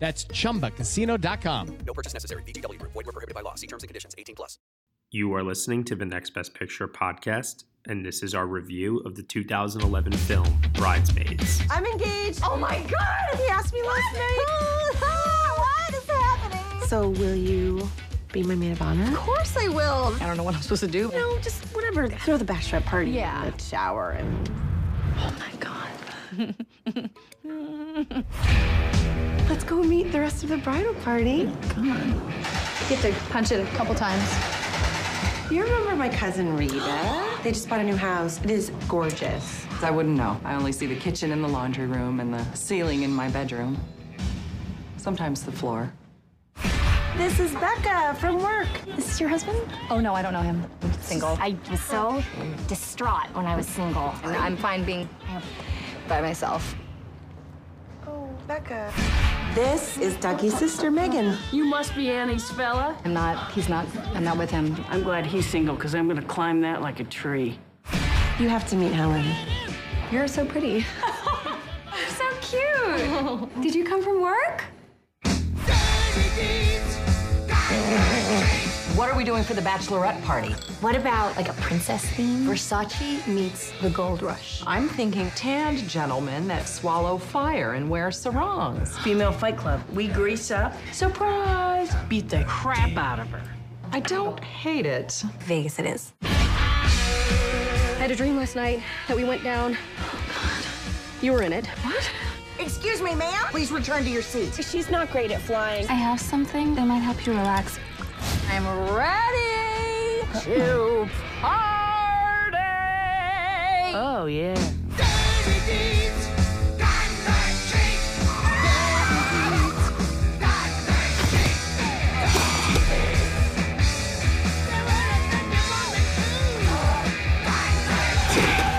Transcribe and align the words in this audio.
That's 0.00 0.24
chumbacasino.com. 0.24 1.78
No 1.86 1.92
purchase 1.94 2.14
necessary. 2.14 2.42
VGW 2.42 2.78
Group. 2.78 2.92
Void 2.92 3.06
were 3.06 3.12
prohibited 3.12 3.34
by 3.34 3.42
law. 3.42 3.54
See 3.54 3.66
terms 3.68 3.82
and 3.84 3.88
conditions. 3.88 4.14
18 4.18 4.34
plus. 4.34 4.58
You 5.12 5.32
are 5.34 5.42
listening 5.42 5.84
to 5.84 5.94
the 5.94 6.04
Next 6.06 6.30
Best 6.30 6.54
Picture 6.54 6.88
podcast, 6.88 7.64
and 7.86 8.04
this 8.06 8.22
is 8.22 8.34
our 8.34 8.46
review 8.46 8.98
of 9.00 9.14
the 9.16 9.22
2011 9.24 10.12
film 10.12 10.46
Bridesmaids. 10.74 11.60
I'm 11.70 11.84
engaged. 11.84 12.40
Oh 12.44 12.56
my 12.56 12.78
god! 12.88 13.38
He 13.38 13.46
asked 13.48 13.74
me 13.74 13.82
last 13.82 14.14
night. 14.14 14.38
what 15.58 15.94
is 15.94 16.06
happening? 16.08 16.86
So 16.88 17.08
will 17.10 17.34
you 17.34 17.90
be 18.32 18.42
my 18.44 18.54
maid 18.54 18.72
of 18.72 18.82
honor? 18.82 19.02
Of 19.10 19.16
course 19.18 19.56
I 19.56 19.68
will. 19.68 20.14
I 20.20 20.26
don't 20.26 20.36
know 20.36 20.44
what 20.44 20.54
I'm 20.54 20.62
supposed 20.62 20.82
to 20.82 20.88
do. 20.88 21.10
No, 21.12 21.38
just 21.40 21.64
whatever. 21.74 22.08
Throw 22.08 22.36
the 22.36 22.44
bachelorette 22.44 22.84
party 22.86 23.10
Yeah. 23.10 23.44
in 23.46 23.52
the 23.52 23.58
shower 23.62 24.12
and. 24.12 24.50
Oh 25.18 25.34
my 25.40 25.52
god. 25.58 25.88
Let's 29.50 29.64
go 29.64 29.82
meet 29.82 30.12
the 30.12 30.20
rest 30.20 30.44
of 30.44 30.50
the 30.50 30.58
bridal 30.58 30.94
party. 31.02 31.50
Come 31.70 31.90
on. 31.90 32.08
You 32.08 32.94
have 32.94 33.02
to 33.02 33.12
punch 33.32 33.50
it 33.50 33.58
a 33.58 33.66
couple 33.76 33.96
times. 33.96 34.22
You 35.50 35.64
remember 35.64 35.96
my 35.96 36.08
cousin 36.08 36.56
Rita? 36.56 37.28
They 37.42 37.50
just 37.50 37.68
bought 37.68 37.80
a 37.80 37.82
new 37.82 37.96
house. 37.96 38.40
It 38.44 38.50
is 38.50 38.70
gorgeous. 38.86 39.66
I 39.82 39.90
wouldn't 39.90 40.16
know. 40.16 40.40
I 40.44 40.54
only 40.54 40.70
see 40.70 40.86
the 40.86 40.94
kitchen 40.94 41.32
and 41.32 41.42
the 41.42 41.48
laundry 41.48 41.86
room 41.86 42.20
and 42.20 42.32
the 42.32 42.44
ceiling 42.54 43.02
in 43.02 43.10
my 43.10 43.28
bedroom. 43.28 43.76
Sometimes 44.98 45.42
the 45.42 45.50
floor. 45.50 45.92
This 47.16 47.40
is 47.40 47.52
Becca 47.54 48.16
from 48.20 48.40
work. 48.40 48.68
This 48.94 49.10
is 49.10 49.18
your 49.18 49.28
husband? 49.28 49.60
Oh 49.90 49.98
no, 49.98 50.14
I 50.14 50.22
don't 50.22 50.32
know 50.32 50.42
him. 50.42 50.64
I'm 50.80 50.92
single. 51.00 51.36
I 51.40 51.56
was 51.68 51.80
so 51.80 52.22
distraught 52.68 53.26
when 53.34 53.46
I 53.46 53.56
was 53.56 53.66
single. 53.66 54.14
And 54.22 54.36
I'm 54.36 54.56
fine 54.56 54.84
being 54.84 55.08
by 56.06 56.20
myself. 56.20 56.76
Oh, 58.06 58.30
Becca. 58.46 58.92
This 59.54 59.98
is 59.98 60.14
Dougie's 60.16 60.56
sister, 60.56 60.92
Megan. 60.92 61.36
You 61.50 61.64
must 61.64 61.96
be 61.96 62.08
Annie's 62.08 62.48
fella. 62.52 62.96
I'm 63.04 63.12
not. 63.12 63.50
He's 63.50 63.68
not. 63.68 63.84
I'm 64.14 64.22
not 64.22 64.38
with 64.38 64.48
him. 64.48 64.76
I'm 64.88 65.02
glad 65.02 65.26
he's 65.26 65.44
single 65.44 65.74
because 65.74 65.92
I'm 65.92 66.06
gonna 66.06 66.22
climb 66.22 66.60
that 66.60 66.82
like 66.82 67.00
a 67.00 67.04
tree. 67.04 67.58
You 68.38 68.48
have 68.48 68.68
to 68.68 68.76
meet 68.76 68.92
Helen. 68.92 69.24
You're 70.12 70.28
so 70.28 70.46
pretty. 70.46 70.86
You're 71.96 72.08
so 72.08 72.24
cute. 72.40 73.60
Did 73.60 73.74
you 73.74 73.84
come 73.84 74.02
from 74.02 74.22
work? 74.22 74.64
What 78.96 79.08
are 79.08 79.16
we 79.16 79.24
doing 79.24 79.44
for 79.44 79.54
the 79.54 79.60
bachelorette 79.60 80.20
party? 80.24 80.52
What 80.80 80.96
about 80.96 81.36
like 81.36 81.48
a 81.48 81.52
princess 81.54 82.04
theme? 82.04 82.44
Versace 82.44 83.26
meets 83.26 83.70
the 83.80 83.90
gold 83.90 84.20
rush. 84.20 84.62
I'm 84.66 84.88
thinking 84.88 85.30
tanned 85.30 85.88
gentlemen 85.88 86.48
that 86.48 86.68
swallow 86.68 87.16
fire 87.16 87.74
and 87.74 87.88
wear 87.88 88.10
sarongs. 88.10 88.98
Female 88.98 89.32
Fight 89.32 89.56
Club. 89.56 89.80
We 89.94 90.08
grease 90.08 90.50
up. 90.50 90.74
Surprise! 90.92 91.94
Beat 92.08 92.28
the 92.28 92.44
crap 92.44 92.96
out 92.96 93.20
of 93.20 93.28
her. 93.28 93.42
I 93.92 94.00
don't 94.00 94.42
hate 94.42 94.86
it. 94.86 95.22
Vegas 95.40 95.78
it 95.78 95.86
is. 95.86 96.12
I 96.22 96.26
had 97.98 98.10
a 98.10 98.16
dream 98.16 98.36
last 98.36 98.56
night 98.56 98.82
that 99.06 99.16
we 99.16 99.24
went 99.24 99.44
down. 99.44 99.78
God. 100.32 100.64
You 101.22 101.32
were 101.32 101.42
in 101.42 101.52
it. 101.52 101.66
What? 101.66 102.10
Excuse 102.58 103.00
me, 103.00 103.14
ma'am. 103.14 103.46
Please 103.50 103.70
return 103.70 104.04
to 104.04 104.10
your 104.10 104.22
seat. 104.22 104.52
She's 104.62 104.90
not 104.90 105.10
great 105.10 105.30
at 105.30 105.40
flying. 105.40 105.86
I 105.88 105.94
have 105.94 106.20
something 106.20 106.74
that 106.74 106.86
might 106.86 106.98
help 106.98 107.24
you 107.26 107.32
relax. 107.32 107.78
I'm 108.52 108.66
ready 108.92 110.26
to 110.42 111.08
party. 111.40 112.56
Oh, 113.94 114.26
yeah. 114.26 114.56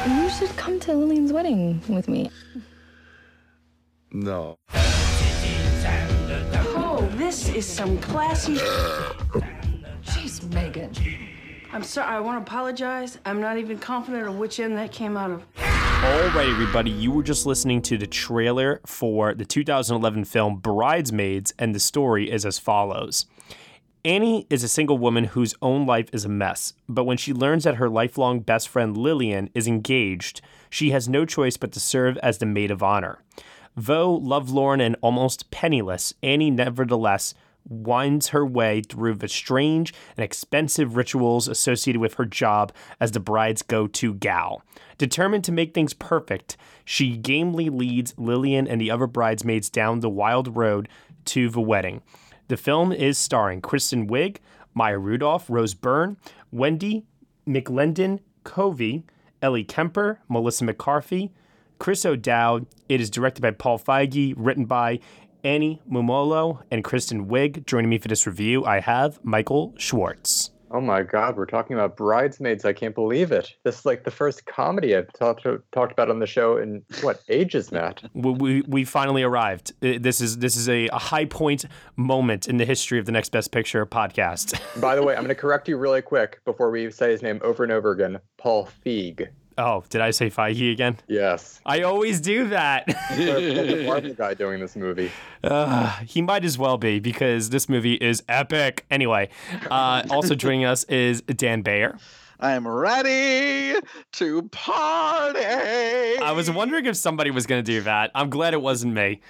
You 0.06 0.30
should 0.30 0.50
come 0.58 0.82
to 0.82 0.94
Lillian's 0.94 1.32
wedding 1.32 1.82
with 1.88 2.10
me. 2.10 2.30
No. 4.12 4.58
Oh, 6.76 7.10
this 7.16 7.48
is 7.48 7.66
some 7.66 7.98
classy. 8.00 8.60
Megan. 10.54 10.92
I'm 11.74 11.84
sorry. 11.84 12.08
I 12.08 12.20
want 12.20 12.38
to 12.38 12.52
apologize. 12.52 13.18
I'm 13.26 13.40
not 13.40 13.58
even 13.58 13.78
confident 13.80 14.28
of 14.28 14.38
which 14.38 14.60
end 14.60 14.78
that 14.78 14.92
came 14.92 15.16
out 15.16 15.32
of. 15.32 15.46
All 16.04 16.30
right, 16.30 16.50
everybody, 16.50 16.90
you 16.90 17.12
were 17.12 17.24
just 17.24 17.46
listening 17.46 17.82
to 17.84 17.98
the 17.98 18.08
trailer 18.08 18.82
for 18.86 19.34
the 19.34 19.46
2011 19.46 20.26
film 20.26 20.58
Bridesmaids, 20.58 21.54
and 21.60 21.76
the 21.76 21.80
story 21.80 22.32
is 22.32 22.46
as 22.46 22.58
follows. 22.58 23.28
Annie 24.04 24.48
is 24.50 24.64
a 24.64 24.68
single 24.68 24.98
woman 24.98 25.26
whose 25.26 25.54
own 25.62 25.86
life 25.86 26.10
is 26.12 26.26
a 26.26 26.30
mess, 26.30 26.74
but 26.90 27.04
when 27.04 27.18
she 27.18 27.34
learns 27.34 27.66
that 27.66 27.76
her 27.76 27.88
lifelong 27.88 28.40
best 28.40 28.68
friend 28.68 28.98
Lillian 28.98 29.52
is 29.54 29.68
engaged, 29.68 30.42
she 30.72 30.90
has 30.90 31.08
no 31.08 31.24
choice 31.24 31.56
but 31.56 31.72
to 31.74 31.80
serve 31.80 32.18
as 32.18 32.40
the 32.40 32.48
maid 32.48 32.72
of 32.72 32.82
honor. 32.82 33.20
Though 33.78 34.12
lovelorn 34.12 34.82
and 34.82 34.96
almost 35.02 35.52
penniless, 35.52 36.16
Annie 36.24 36.50
nevertheless 36.50 37.36
winds 37.68 38.30
her 38.30 38.46
way 38.46 38.82
through 38.82 39.16
the 39.16 39.28
strange 39.28 39.94
and 40.18 40.24
expensive 40.24 40.96
rituals 40.96 41.48
associated 41.48 42.00
with 42.00 42.16
her 42.16 42.26
job 42.26 42.74
as 43.00 43.12
the 43.12 43.20
bride's 43.20 43.62
go 43.62 43.88
to 43.88 44.14
gal. 44.16 44.62
Determined 44.98 45.44
to 45.46 45.52
make 45.52 45.74
things 45.74 45.94
perfect, 45.94 46.58
she 46.86 47.18
gamely 47.18 47.70
leads 47.70 48.14
Lillian 48.18 48.68
and 48.68 48.80
the 48.80 48.92
other 48.92 49.08
bridesmaids 49.08 49.70
down 49.70 50.00
the 50.00 50.10
wild 50.10 50.56
road 50.56 50.90
to 51.26 51.50
the 51.50 51.62
wedding. 51.62 52.02
The 52.48 52.58
film 52.58 52.92
is 52.92 53.18
starring 53.18 53.62
Kristen 53.62 54.08
Wiig, 54.08 54.38
Maya 54.74 54.98
Rudolph, 54.98 55.50
Rose 55.50 55.74
Byrne, 55.74 56.18
Wendy 56.52 57.06
McLendon 57.48 58.20
Covey, 58.44 59.04
Ellie 59.42 59.64
Kemper, 59.64 60.20
Melissa 60.30 60.64
McCarthy, 60.64 61.32
Chris 61.80 62.06
O'Dowd. 62.06 62.68
It 62.90 63.02
is 63.02 63.10
directed 63.10 63.42
by 63.42 63.52
Paul 63.52 63.80
Feige, 63.80 64.34
written 64.38 64.66
by 64.66 65.00
Annie 65.44 65.82
Mumolo 65.90 66.62
and 66.72 66.84
Kristen 66.84 67.28
Wiig. 67.28 67.66
Joining 67.66 67.90
me 67.90 67.98
for 67.98 68.08
this 68.08 68.28
review, 68.28 68.66
I 68.66 68.80
have 68.80 69.20
Michael 69.24 69.74
Schwartz. 69.78 70.52
Oh 70.74 70.80
my 70.80 71.04
God, 71.04 71.36
we're 71.36 71.46
talking 71.48 71.76
about 71.76 71.98
bridesmaids. 71.98 72.64
I 72.64 72.72
can't 72.72 72.96
believe 72.96 73.34
it. 73.34 73.54
This 73.66 73.80
is 73.80 73.86
like 73.86 74.06
the 74.06 74.12
first 74.12 74.46
comedy 74.46 74.96
I've 74.96 75.12
talked 75.12 75.46
talked 75.74 75.92
about 75.92 76.10
on 76.10 76.20
the 76.20 76.26
show 76.26 76.56
in 76.58 76.82
what 77.02 77.22
ages, 77.28 77.74
Matt? 77.74 78.02
We, 78.14 78.32
we, 78.32 78.62
we 78.62 78.86
finally 78.86 79.22
arrived. 79.22 79.74
Uh, 79.84 80.00
This 80.00 80.22
is 80.22 80.38
this 80.38 80.56
is 80.56 80.70
a, 80.70 80.88
a 80.88 80.98
high 80.98 81.26
point 81.26 81.66
moment 81.98 82.48
in 82.48 82.56
the 82.56 82.64
history 82.66 83.00
of 83.00 83.06
the 83.06 83.12
Next 83.12 83.34
Best 83.34 83.52
Picture 83.52 83.86
podcast. 83.86 84.58
By 84.82 84.96
the 84.96 85.04
way, 85.04 85.14
I'm 85.14 85.24
going 85.24 85.36
to 85.36 85.36
correct 85.36 85.68
you 85.68 85.76
really 85.76 86.02
quick 86.02 86.40
before 86.46 86.72
we 86.72 86.90
say 86.90 87.12
his 87.12 87.22
name 87.22 87.42
over 87.44 87.64
and 87.64 87.72
over 87.74 87.92
again. 87.92 88.20
Paul 88.38 88.70
Feig. 88.86 89.28
Oh, 89.64 89.84
did 89.90 90.02
I 90.02 90.10
say 90.10 90.32
Feige 90.32 90.72
again? 90.72 90.98
Yes. 91.08 91.62
I 91.68 91.82
always 91.82 92.20
do 92.20 92.48
that. 92.48 92.88
the 93.16 93.84
Marvel 93.86 94.14
guy 94.16 94.34
doing 94.34 94.60
this 94.60 94.76
movie. 94.76 95.12
Uh, 95.44 95.96
he 96.00 96.24
might 96.24 96.44
as 96.44 96.58
well 96.58 96.80
be 96.80 97.00
because 97.00 97.52
this 97.52 97.70
movie 97.70 97.94
is 97.94 98.24
epic. 98.28 98.86
Anyway, 98.90 99.30
uh, 99.70 100.04
also 100.10 100.34
joining 100.34 100.66
us 100.66 100.84
is 100.86 101.22
Dan 101.22 101.62
Bayer. 101.62 102.00
I 102.42 102.54
am 102.54 102.68
ready 102.68 103.80
to 104.14 104.42
party. 104.50 105.40
I 105.40 106.34
was 106.36 106.50
wondering 106.50 106.88
if 106.88 106.96
somebody 106.96 107.30
was 107.30 107.46
going 107.46 107.64
to 107.64 107.72
do 107.72 107.82
that. 107.82 108.10
I'm 108.16 108.32
glad 108.32 108.56
it 108.56 108.62
wasn't 108.62 108.96
me. 108.96 109.22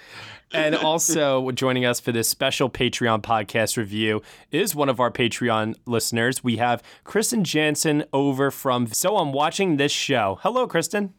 And 0.50 0.74
also 0.74 1.50
joining 1.50 1.84
us 1.84 2.00
for 2.00 2.10
this 2.10 2.26
special 2.26 2.70
Patreon 2.70 3.20
podcast 3.20 3.76
review 3.76 4.22
is 4.50 4.74
one 4.74 4.88
of 4.88 4.98
our 4.98 5.10
Patreon 5.10 5.76
listeners. 5.84 6.42
We 6.42 6.56
have 6.56 6.82
Kristen 7.04 7.44
Jansen 7.44 8.04
over 8.14 8.50
from 8.50 8.86
So 8.86 9.18
I'm 9.18 9.32
Watching 9.32 9.76
This 9.76 9.92
Show. 9.92 10.38
Hello, 10.40 10.66
Kristen. 10.66 11.12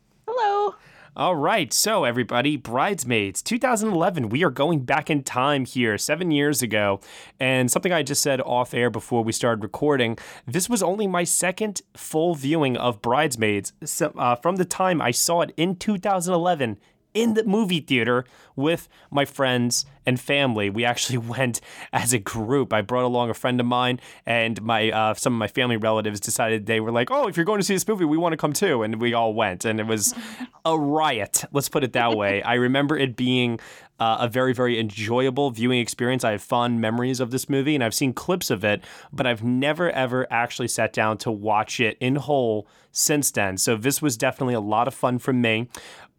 All 1.16 1.36
right, 1.36 1.72
so 1.72 2.06
everybody, 2.06 2.58
Bridesmaids 2.58 3.44
2011. 3.44 4.30
We 4.30 4.44
are 4.44 4.50
going 4.50 4.80
back 4.80 5.12
in 5.12 5.22
time 5.22 5.64
here, 5.66 5.96
seven 5.96 6.32
years 6.32 6.64
ago. 6.64 7.02
And 7.40 7.70
something 7.70 7.94
I 7.94 8.02
just 8.02 8.24
said 8.24 8.42
off 8.42 8.74
air 8.74 8.90
before 8.90 9.24
we 9.24 9.32
started 9.32 9.62
recording 9.62 10.18
this 10.48 10.68
was 10.68 10.82
only 10.82 11.06
my 11.06 11.24
second 11.24 11.84
full 11.96 12.34
viewing 12.34 12.76
of 12.78 13.00
Bridesmaids 13.04 13.74
so, 13.84 14.12
uh, 14.18 14.36
from 14.38 14.56
the 14.56 14.66
time 14.66 15.04
I 15.04 15.12
saw 15.12 15.42
it 15.42 15.54
in 15.56 15.76
2011 15.76 16.80
in 17.14 17.34
the 17.34 17.44
movie 17.44 17.80
theater 17.80 18.26
with 18.56 18.88
my 19.12 19.26
friends 19.26 19.86
and 20.06 20.20
family. 20.20 20.70
We 20.70 20.86
actually 20.86 21.18
went 21.34 21.62
as 21.92 22.14
a 22.14 22.20
group. 22.20 22.74
I 22.74 22.82
brought 22.82 23.06
along 23.06 23.30
a 23.30 23.34
friend 23.34 23.60
of 23.60 23.66
mine, 23.66 24.00
and 24.26 24.62
my 24.62 24.92
uh, 24.92 25.14
some 25.14 25.34
of 25.34 25.40
my 25.40 25.48
family 25.48 25.78
relatives 25.78 26.20
decided 26.20 26.66
they 26.66 26.80
were 26.80 26.92
like, 26.92 27.10
"Oh, 27.12 27.28
if 27.28 27.38
you're 27.38 27.46
going 27.46 27.60
to 27.60 27.66
see 27.66 27.76
this 27.76 27.88
movie, 27.88 28.06
we 28.06 28.18
want 28.18 28.34
to 28.34 28.38
come 28.38 28.54
too," 28.54 28.84
and 28.84 29.00
we 29.02 29.14
all 29.14 29.34
went, 29.34 29.66
and 29.66 29.80
it 29.80 29.88
was 29.88 30.14
a 30.66 30.78
riot. 30.78 31.44
Let's 31.52 31.70
put 31.70 31.84
it 31.84 31.94
that 31.94 32.16
way. 32.16 32.42
I 32.44 32.56
remember 32.56 32.98
it 32.98 33.16
being 33.16 33.60
uh, 34.00 34.18
a 34.22 34.28
very, 34.28 34.54
very 34.54 34.80
enjoyable 34.80 35.52
viewing 35.52 35.80
experience. 35.80 36.24
I 36.24 36.32
have 36.32 36.42
fond 36.42 36.82
memories 36.82 37.20
of 37.20 37.32
this 37.32 37.50
movie, 37.50 37.76
and 37.76 37.84
I've 37.84 37.94
seen 37.94 38.14
clips 38.14 38.50
of 38.50 38.64
it, 38.64 38.84
but 39.12 39.26
I've 39.26 39.44
never 39.44 39.90
ever 39.92 40.28
actually 40.32 40.68
sat 40.68 40.94
down 40.94 41.18
to 41.20 41.32
watch 41.32 41.80
it 41.80 41.98
in 42.00 42.16
whole 42.16 42.68
since 42.92 43.32
then. 43.32 43.58
So 43.58 43.76
this 43.76 44.02
was 44.02 44.18
definitely 44.18 44.54
a 44.54 44.60
lot 44.60 44.88
of 44.88 44.94
fun 44.94 45.20
for 45.20 45.34
me 45.34 45.68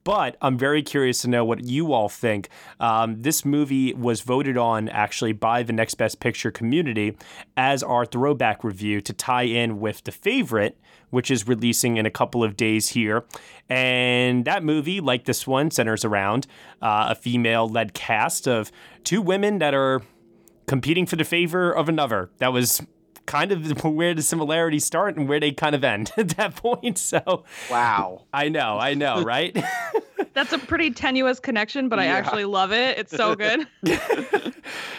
but 0.05 0.37
I'm 0.43 0.57
very 0.59 0.83
curious 0.83 1.23
to 1.23 1.29
know 1.29 1.45
what 1.45 1.65
you 1.65 1.93
all 1.93 2.09
think. 2.09 2.49
Um, 2.79 3.23
this 3.23 3.45
movie 3.45 3.95
was 3.95 4.21
voted 4.21 4.57
on 4.57 4.89
actually 4.91 5.33
by 5.33 5.63
the 5.63 5.73
Next 5.73 5.95
Best 5.95 6.21
Picture 6.21 6.51
community 6.51 7.17
as 7.57 7.83
our 7.83 8.05
throwback 8.05 8.63
review 8.63 9.01
to 9.01 9.13
tie 9.13 9.43
in 9.43 9.81
with 9.81 10.05
The 10.05 10.13
Favorite, 10.13 10.79
which 11.11 11.31
is 11.31 11.49
releasing 11.49 11.97
in 11.97 12.07
a 12.07 12.11
couple 12.11 12.45
of 12.45 12.57
days 12.57 12.91
here. 12.91 13.25
And 13.69 14.45
that 14.45 14.63
movie, 14.63 15.01
like 15.01 15.25
this 15.25 15.47
one, 15.47 15.71
centers 15.71 16.05
around 16.05 16.47
uh, 16.83 17.07
a 17.11 17.15
female 17.15 17.69
led 17.69 17.95
cast 17.95 18.47
of 18.47 18.71
two 19.05 19.23
women 19.23 19.59
that 19.59 19.75
are 19.75 20.03
competing 20.67 21.07
for 21.07 21.17
the 21.17 21.25
favor 21.25 21.73
of 21.73 21.89
another. 21.89 22.31
That 22.39 22.53
was 22.53 22.83
kind 23.27 23.53
of 23.53 23.85
where 23.85 24.15
the 24.15 24.23
similarities 24.23 24.85
start 24.85 25.17
and 25.17 25.29
where 25.29 25.41
they 25.41 25.53
kind 25.53 25.75
of 25.75 25.85
end 25.85 26.13
at 26.17 26.31
that 26.31 26.57
point. 26.57 26.99
So, 26.99 27.45
wow. 27.71 28.25
I 28.33 28.49
know, 28.49 28.79
I 28.79 28.95
know, 28.95 29.23
right? 29.25 29.57
That's 30.33 30.53
a 30.53 30.59
pretty 30.59 30.91
tenuous 30.91 31.39
connection, 31.41 31.89
but 31.89 31.99
I 31.99 32.05
Yeah. 32.07 32.15
actually 32.15 32.45
love 32.45 32.73
it. 32.73 32.99
It's 32.99 33.13
so 33.17 33.35
good. 33.37 33.67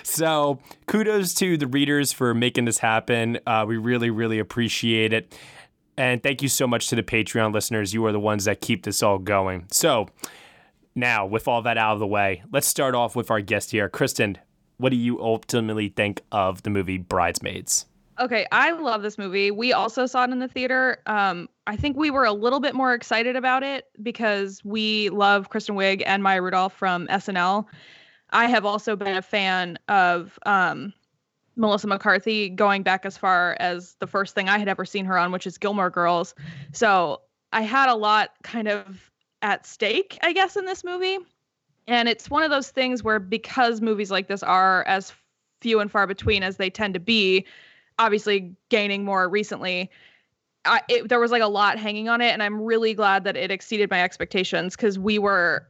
so, 0.04 0.60
kudos 0.88 1.34
to 1.36 1.58
the 1.58 1.68
readers 1.68 2.12
for 2.14 2.34
making 2.34 2.66
this 2.66 2.78
happen. 2.78 3.40
Uh, 3.46 3.66
we 3.68 3.78
really, 3.78 4.10
really 4.10 4.40
appreciate 4.40 5.14
it. 5.14 5.38
And 5.98 6.22
thank 6.22 6.42
you 6.42 6.50
so 6.50 6.68
much 6.68 6.90
to 6.90 6.96
the 6.96 7.04
Patreon 7.04 7.54
listeners. 7.54 7.94
You 7.94 8.06
are 8.06 8.12
the 8.12 8.20
ones 8.20 8.46
that 8.46 8.62
keep 8.62 8.84
this 8.84 9.02
all 9.02 9.18
going. 9.18 9.66
So, 9.72 10.08
now 10.94 11.26
with 11.26 11.48
all 11.48 11.62
that 11.64 11.78
out 11.78 11.94
of 11.94 12.00
the 12.00 12.08
way, 12.08 12.44
let's 12.52 12.68
start 12.68 12.96
off 12.96 13.16
with 13.16 13.30
our 13.32 13.42
guest 13.42 13.72
here. 13.72 13.90
Kristen, 13.90 14.38
what 14.78 14.90
do 14.90 14.96
you 14.98 15.22
ultimately 15.22 15.90
think 15.90 16.22
of 16.32 16.64
the 16.64 16.70
movie 16.70 16.98
Bridesmaids? 16.98 17.86
Okay, 18.18 18.46
I 18.52 18.72
love 18.72 19.02
this 19.02 19.18
movie. 19.18 19.52
We 19.52 19.74
also 19.74 20.06
saw 20.06 20.24
it 20.24 20.30
in 20.30 20.40
the 20.40 20.48
theater. 20.48 21.02
Um, 21.06 21.50
I 21.68 21.76
think 21.76 21.98
we 21.98 22.10
were 22.10 22.24
a 22.24 22.32
little 22.32 22.62
bit 22.62 22.74
more 22.74 22.94
excited 22.94 23.36
about 23.36 23.62
it 23.62 23.86
because 24.02 24.64
we 24.64 25.10
love 25.10 25.50
Kristen 25.50 25.76
Wiig 25.76 26.02
and 26.06 26.24
Maya 26.24 26.42
Rudolph 26.42 26.74
from 26.74 27.08
SNL. 27.08 27.66
I 28.30 28.46
have 28.46 28.66
also 28.66 28.96
been 28.96 29.18
a 29.18 29.22
fan 29.22 29.78
of 29.90 30.40
um, 30.46 30.94
Melissa 31.58 31.88
McCarthy 31.88 32.50
going 32.50 32.84
back 32.84 33.06
as 33.06 33.18
far 33.18 33.58
as 33.60 33.96
the 34.00 34.08
first 34.08 34.34
thing 34.34 34.48
I 34.48 34.60
had 34.60 34.70
ever 34.70 34.86
seen 34.86 35.06
her 35.06 35.18
on, 35.18 35.32
which 35.34 35.46
is 35.46 35.58
Gilmore 35.58 35.90
Girls. 35.90 36.36
So 36.72 37.22
I 37.52 37.62
had 37.62 37.90
a 37.90 37.96
lot 37.96 38.32
kind 38.44 38.70
of 38.70 39.12
at 39.42 39.66
stake, 39.66 40.18
I 40.22 40.32
guess, 40.32 40.56
in 40.56 40.66
this 40.66 40.84
movie. 40.84 41.18
And 41.88 42.10
it's 42.10 42.30
one 42.30 42.44
of 42.44 42.50
those 42.50 42.72
things 42.72 43.04
where 43.04 43.20
because 43.20 43.82
movies 43.82 44.10
like 44.10 44.28
this 44.28 44.42
are 44.42 44.84
as 44.88 45.14
few 45.62 45.80
and 45.80 45.92
far 45.92 46.08
between 46.08 46.44
as 46.44 46.58
they 46.58 46.70
tend 46.70 46.94
to 46.94 47.00
be, 47.00 47.46
obviously 48.00 48.56
gaining 48.70 49.04
more 49.06 49.28
recently. 49.28 49.90
I, 50.66 50.82
it, 50.90 51.10
there 51.10 51.20
was 51.20 51.32
like 51.32 51.44
a 51.44 51.48
lot 51.48 51.78
hanging 51.78 52.10
on 52.10 52.22
it, 52.22 52.32
and 52.32 52.42
I'm 52.42 52.62
really 52.62 52.94
glad 52.94 53.24
that 53.26 53.38
it 53.38 53.52
exceeded 53.52 53.90
my 53.90 54.02
expectations 54.02 54.76
because 54.76 54.98
we 54.98 55.20
were 55.20 55.68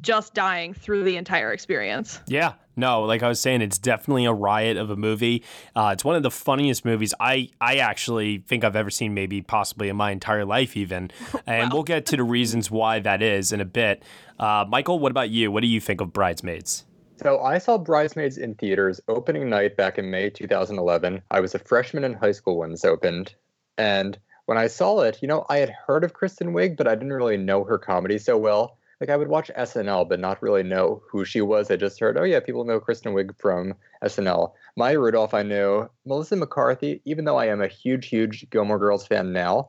just 0.00 0.34
dying 0.34 0.74
through 0.74 1.04
the 1.04 1.16
entire 1.16 1.52
experience. 1.52 2.20
Yeah, 2.26 2.54
no, 2.76 3.02
like 3.02 3.22
I 3.22 3.28
was 3.28 3.40
saying, 3.40 3.62
it's 3.62 3.78
definitely 3.78 4.24
a 4.24 4.32
riot 4.32 4.76
of 4.76 4.90
a 4.90 4.96
movie. 4.96 5.42
Uh, 5.74 5.90
it's 5.92 6.04
one 6.04 6.16
of 6.16 6.22
the 6.22 6.30
funniest 6.30 6.84
movies 6.84 7.14
I 7.20 7.50
I 7.60 7.76
actually 7.76 8.38
think 8.38 8.64
I've 8.64 8.76
ever 8.76 8.90
seen, 8.90 9.14
maybe 9.14 9.42
possibly 9.42 9.88
in 9.88 9.96
my 9.96 10.10
entire 10.10 10.44
life, 10.44 10.76
even. 10.76 11.10
And 11.46 11.72
we'll 11.72 11.82
get 11.82 12.06
to 12.06 12.16
the 12.16 12.24
reasons 12.24 12.70
why 12.70 13.00
that 13.00 13.20
is 13.20 13.52
in 13.52 13.60
a 13.60 13.66
bit. 13.66 14.02
Uh, 14.38 14.64
Michael, 14.66 14.98
what 14.98 15.10
about 15.10 15.30
you? 15.30 15.52
What 15.52 15.60
do 15.60 15.66
you 15.66 15.80
think 15.80 16.00
of 16.00 16.12
Bridesmaids? 16.12 16.84
So 17.16 17.40
I 17.40 17.58
saw 17.58 17.78
Bridesmaids 17.78 18.38
in 18.38 18.56
theaters 18.56 19.00
opening 19.06 19.48
night 19.48 19.76
back 19.76 19.98
in 19.98 20.10
May 20.10 20.30
2011. 20.30 21.22
I 21.30 21.40
was 21.40 21.54
a 21.54 21.60
freshman 21.60 22.02
in 22.02 22.14
high 22.14 22.32
school 22.32 22.58
when 22.58 22.72
this 22.72 22.84
opened, 22.84 23.34
and 23.78 24.18
when 24.46 24.58
I 24.58 24.66
saw 24.66 25.00
it, 25.00 25.20
you 25.22 25.28
know, 25.28 25.46
I 25.48 25.58
had 25.58 25.70
heard 25.86 26.02
of 26.02 26.12
Kristen 26.12 26.52
Wiig, 26.52 26.76
but 26.76 26.88
I 26.88 26.96
didn't 26.96 27.12
really 27.12 27.36
know 27.36 27.62
her 27.64 27.78
comedy 27.78 28.18
so 28.18 28.36
well. 28.36 28.78
Like 29.00 29.10
I 29.10 29.16
would 29.16 29.28
watch 29.28 29.50
SNL, 29.56 30.08
but 30.08 30.18
not 30.18 30.42
really 30.42 30.64
know 30.64 31.02
who 31.08 31.24
she 31.24 31.40
was. 31.40 31.70
I 31.70 31.76
just 31.76 32.00
heard, 32.00 32.18
oh 32.18 32.24
yeah, 32.24 32.40
people 32.40 32.64
know 32.64 32.80
Kristen 32.80 33.14
Wiig 33.14 33.38
from 33.38 33.74
SNL. 34.02 34.52
Maya 34.76 34.98
Rudolph, 34.98 35.34
I 35.34 35.42
knew. 35.42 35.88
Melissa 36.04 36.36
McCarthy, 36.36 37.00
even 37.04 37.24
though 37.24 37.36
I 37.36 37.46
am 37.46 37.62
a 37.62 37.68
huge, 37.68 38.08
huge 38.08 38.50
Gilmore 38.50 38.78
Girls 38.78 39.06
fan 39.06 39.32
now, 39.32 39.68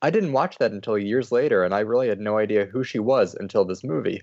I 0.00 0.10
didn't 0.10 0.32
watch 0.32 0.58
that 0.58 0.72
until 0.72 0.96
years 0.96 1.32
later, 1.32 1.64
and 1.64 1.74
I 1.74 1.80
really 1.80 2.08
had 2.08 2.20
no 2.20 2.38
idea 2.38 2.66
who 2.66 2.84
she 2.84 2.98
was 2.98 3.34
until 3.34 3.64
this 3.64 3.82
movie. 3.82 4.22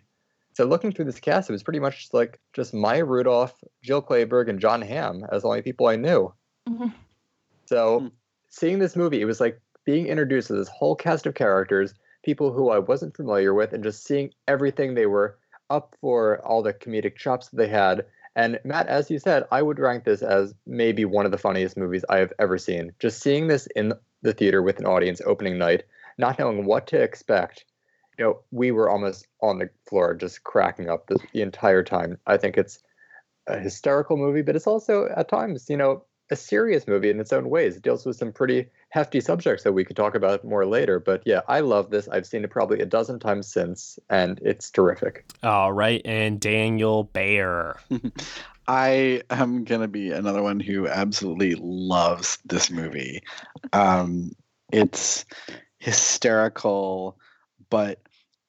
So 0.53 0.65
looking 0.65 0.91
through 0.91 1.05
this 1.05 1.19
cast, 1.19 1.49
it 1.49 1.53
was 1.53 1.63
pretty 1.63 1.79
much 1.79 1.99
just 1.99 2.13
like 2.13 2.39
just 2.53 2.73
Maya 2.73 3.05
Rudolph, 3.05 3.55
Jill 3.81 4.01
Clayburgh, 4.01 4.49
and 4.49 4.59
Jon 4.59 4.81
Hamm 4.81 5.25
as 5.31 5.43
the 5.43 5.47
only 5.47 5.61
people 5.61 5.87
I 5.87 5.95
knew. 5.95 6.33
Mm-hmm. 6.67 6.87
So 7.65 7.99
hmm. 7.99 8.07
seeing 8.49 8.79
this 8.79 8.95
movie, 8.95 9.21
it 9.21 9.25
was 9.25 9.39
like 9.39 9.61
being 9.85 10.07
introduced 10.07 10.47
to 10.47 10.53
this 10.53 10.67
whole 10.67 10.95
cast 10.95 11.25
of 11.25 11.35
characters, 11.35 11.93
people 12.23 12.51
who 12.51 12.69
I 12.69 12.79
wasn't 12.79 13.15
familiar 13.15 13.53
with, 13.53 13.73
and 13.73 13.83
just 13.83 14.03
seeing 14.03 14.31
everything 14.47 14.93
they 14.93 15.05
were 15.05 15.37
up 15.69 15.95
for, 16.01 16.45
all 16.45 16.61
the 16.61 16.73
comedic 16.73 17.15
chops 17.15 17.49
that 17.49 17.57
they 17.57 17.67
had. 17.67 18.05
And 18.35 18.59
Matt, 18.63 18.87
as 18.87 19.09
you 19.09 19.19
said, 19.19 19.45
I 19.51 19.61
would 19.61 19.79
rank 19.79 20.03
this 20.03 20.21
as 20.21 20.53
maybe 20.65 21.05
one 21.05 21.25
of 21.25 21.31
the 21.31 21.37
funniest 21.37 21.77
movies 21.77 22.05
I 22.09 22.17
have 22.17 22.33
ever 22.39 22.57
seen. 22.57 22.91
Just 22.99 23.21
seeing 23.21 23.47
this 23.47 23.67
in 23.75 23.93
the 24.21 24.33
theater 24.33 24.61
with 24.61 24.79
an 24.79 24.85
audience 24.85 25.21
opening 25.25 25.57
night, 25.57 25.83
not 26.17 26.39
knowing 26.39 26.65
what 26.65 26.87
to 26.87 27.01
expect, 27.01 27.65
you 28.17 28.25
know, 28.25 28.39
we 28.51 28.71
were 28.71 28.89
almost 28.89 29.27
on 29.41 29.59
the 29.59 29.69
floor 29.87 30.13
just 30.13 30.43
cracking 30.43 30.89
up 30.89 31.07
the, 31.07 31.19
the 31.33 31.41
entire 31.41 31.83
time. 31.83 32.17
I 32.27 32.37
think 32.37 32.57
it's 32.57 32.79
a 33.47 33.57
hysterical 33.57 34.17
movie, 34.17 34.41
but 34.41 34.55
it's 34.55 34.67
also 34.67 35.07
at 35.15 35.29
times, 35.29 35.69
you 35.69 35.77
know, 35.77 36.03
a 36.31 36.35
serious 36.35 36.87
movie 36.87 37.09
in 37.09 37.19
its 37.19 37.33
own 37.33 37.49
ways. 37.49 37.75
It 37.75 37.83
deals 37.83 38.05
with 38.05 38.15
some 38.15 38.31
pretty 38.31 38.67
hefty 38.89 39.19
subjects 39.19 39.63
that 39.63 39.73
we 39.73 39.83
could 39.83 39.97
talk 39.97 40.15
about 40.15 40.45
more 40.45 40.65
later. 40.65 40.99
But 40.99 41.23
yeah, 41.25 41.41
I 41.47 41.59
love 41.59 41.89
this. 41.89 42.07
I've 42.07 42.25
seen 42.25 42.43
it 42.43 42.49
probably 42.49 42.79
a 42.79 42.85
dozen 42.85 43.19
times 43.19 43.47
since, 43.47 43.99
and 44.09 44.39
it's 44.41 44.71
terrific. 44.71 45.25
All 45.43 45.73
right, 45.73 46.01
and 46.05 46.39
Daniel 46.39 47.03
Bayer. 47.03 47.75
I 48.67 49.23
am 49.29 49.65
gonna 49.65 49.89
be 49.89 50.11
another 50.11 50.41
one 50.41 50.61
who 50.61 50.87
absolutely 50.87 51.55
loves 51.55 52.37
this 52.45 52.71
movie. 52.71 53.21
Um, 53.73 54.31
it's 54.71 55.25
hysterical, 55.79 57.17
but 57.71 57.99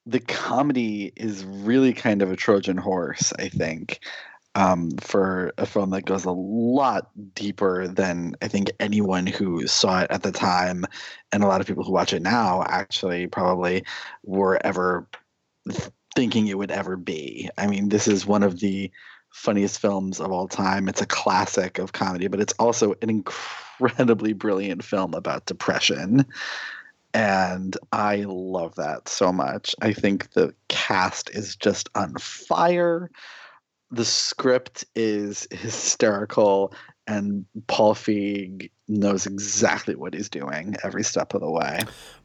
the 0.04 0.20
comedy 0.20 1.12
is 1.16 1.44
really 1.44 1.94
kind 1.94 2.20
of 2.20 2.30
a 2.30 2.36
Trojan 2.36 2.76
horse, 2.76 3.32
I 3.38 3.48
think, 3.48 4.00
um, 4.54 4.90
for 5.00 5.52
a 5.56 5.64
film 5.64 5.90
that 5.90 6.04
goes 6.04 6.26
a 6.26 6.32
lot 6.32 7.08
deeper 7.34 7.88
than 7.88 8.34
I 8.42 8.48
think 8.48 8.70
anyone 8.80 9.26
who 9.26 9.66
saw 9.66 10.02
it 10.02 10.10
at 10.10 10.22
the 10.22 10.32
time, 10.32 10.84
and 11.32 11.42
a 11.42 11.46
lot 11.46 11.62
of 11.62 11.66
people 11.66 11.84
who 11.84 11.92
watch 11.92 12.12
it 12.12 12.20
now 12.20 12.64
actually 12.66 13.28
probably 13.28 13.84
were 14.24 14.60
ever 14.66 15.06
thinking 16.14 16.48
it 16.48 16.58
would 16.58 16.72
ever 16.72 16.96
be. 16.96 17.48
I 17.56 17.66
mean, 17.66 17.88
this 17.88 18.06
is 18.06 18.26
one 18.26 18.42
of 18.42 18.60
the 18.60 18.90
funniest 19.30 19.80
films 19.80 20.20
of 20.20 20.30
all 20.30 20.48
time. 20.48 20.88
It's 20.88 21.00
a 21.00 21.06
classic 21.06 21.78
of 21.78 21.92
comedy, 21.92 22.26
but 22.26 22.40
it's 22.40 22.52
also 22.58 22.94
an 23.00 23.08
incredibly 23.08 24.34
brilliant 24.34 24.84
film 24.84 25.14
about 25.14 25.46
depression. 25.46 26.26
And 27.14 27.76
I 27.92 28.24
love 28.26 28.74
that 28.76 29.08
so 29.08 29.32
much. 29.32 29.74
I 29.82 29.92
think 29.92 30.32
the 30.32 30.54
cast 30.68 31.30
is 31.30 31.56
just 31.56 31.88
on 31.94 32.14
fire. 32.14 33.10
The 33.90 34.04
script 34.06 34.86
is 34.94 35.46
hysterical, 35.50 36.72
and 37.06 37.44
Paul 37.66 37.94
Feig 37.94 38.70
knows 38.88 39.26
exactly 39.26 39.94
what 39.94 40.14
he's 40.14 40.30
doing 40.30 40.76
every 40.82 41.04
step 41.04 41.34
of 41.34 41.42
the 41.42 41.50
way. 41.50 41.80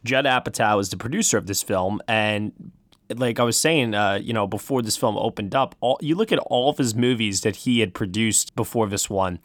Judd 0.06 0.24
Apatow 0.24 0.80
is 0.80 0.90
the 0.90 0.98
producer 0.98 1.38
of 1.38 1.48
this 1.48 1.62
film, 1.62 2.00
and 2.08 2.54
like 3.16 3.40
I 3.40 3.44
was 3.44 3.58
saying, 3.58 3.94
uh, 3.94 4.20
you 4.22 4.34
know, 4.34 4.48
before 4.48 4.82
this 4.82 4.98
film 4.98 5.18
opened 5.18 5.56
up, 5.56 5.76
all 5.80 5.98
you 6.02 6.16
look 6.16 6.32
at 6.32 6.40
all 6.40 6.70
of 6.70 6.78
his 6.78 6.96
movies 6.96 7.42
that 7.42 7.58
he 7.58 7.80
had 7.80 7.94
produced 7.94 8.56
before 8.56 8.88
this 8.88 9.10
one, 9.10 9.40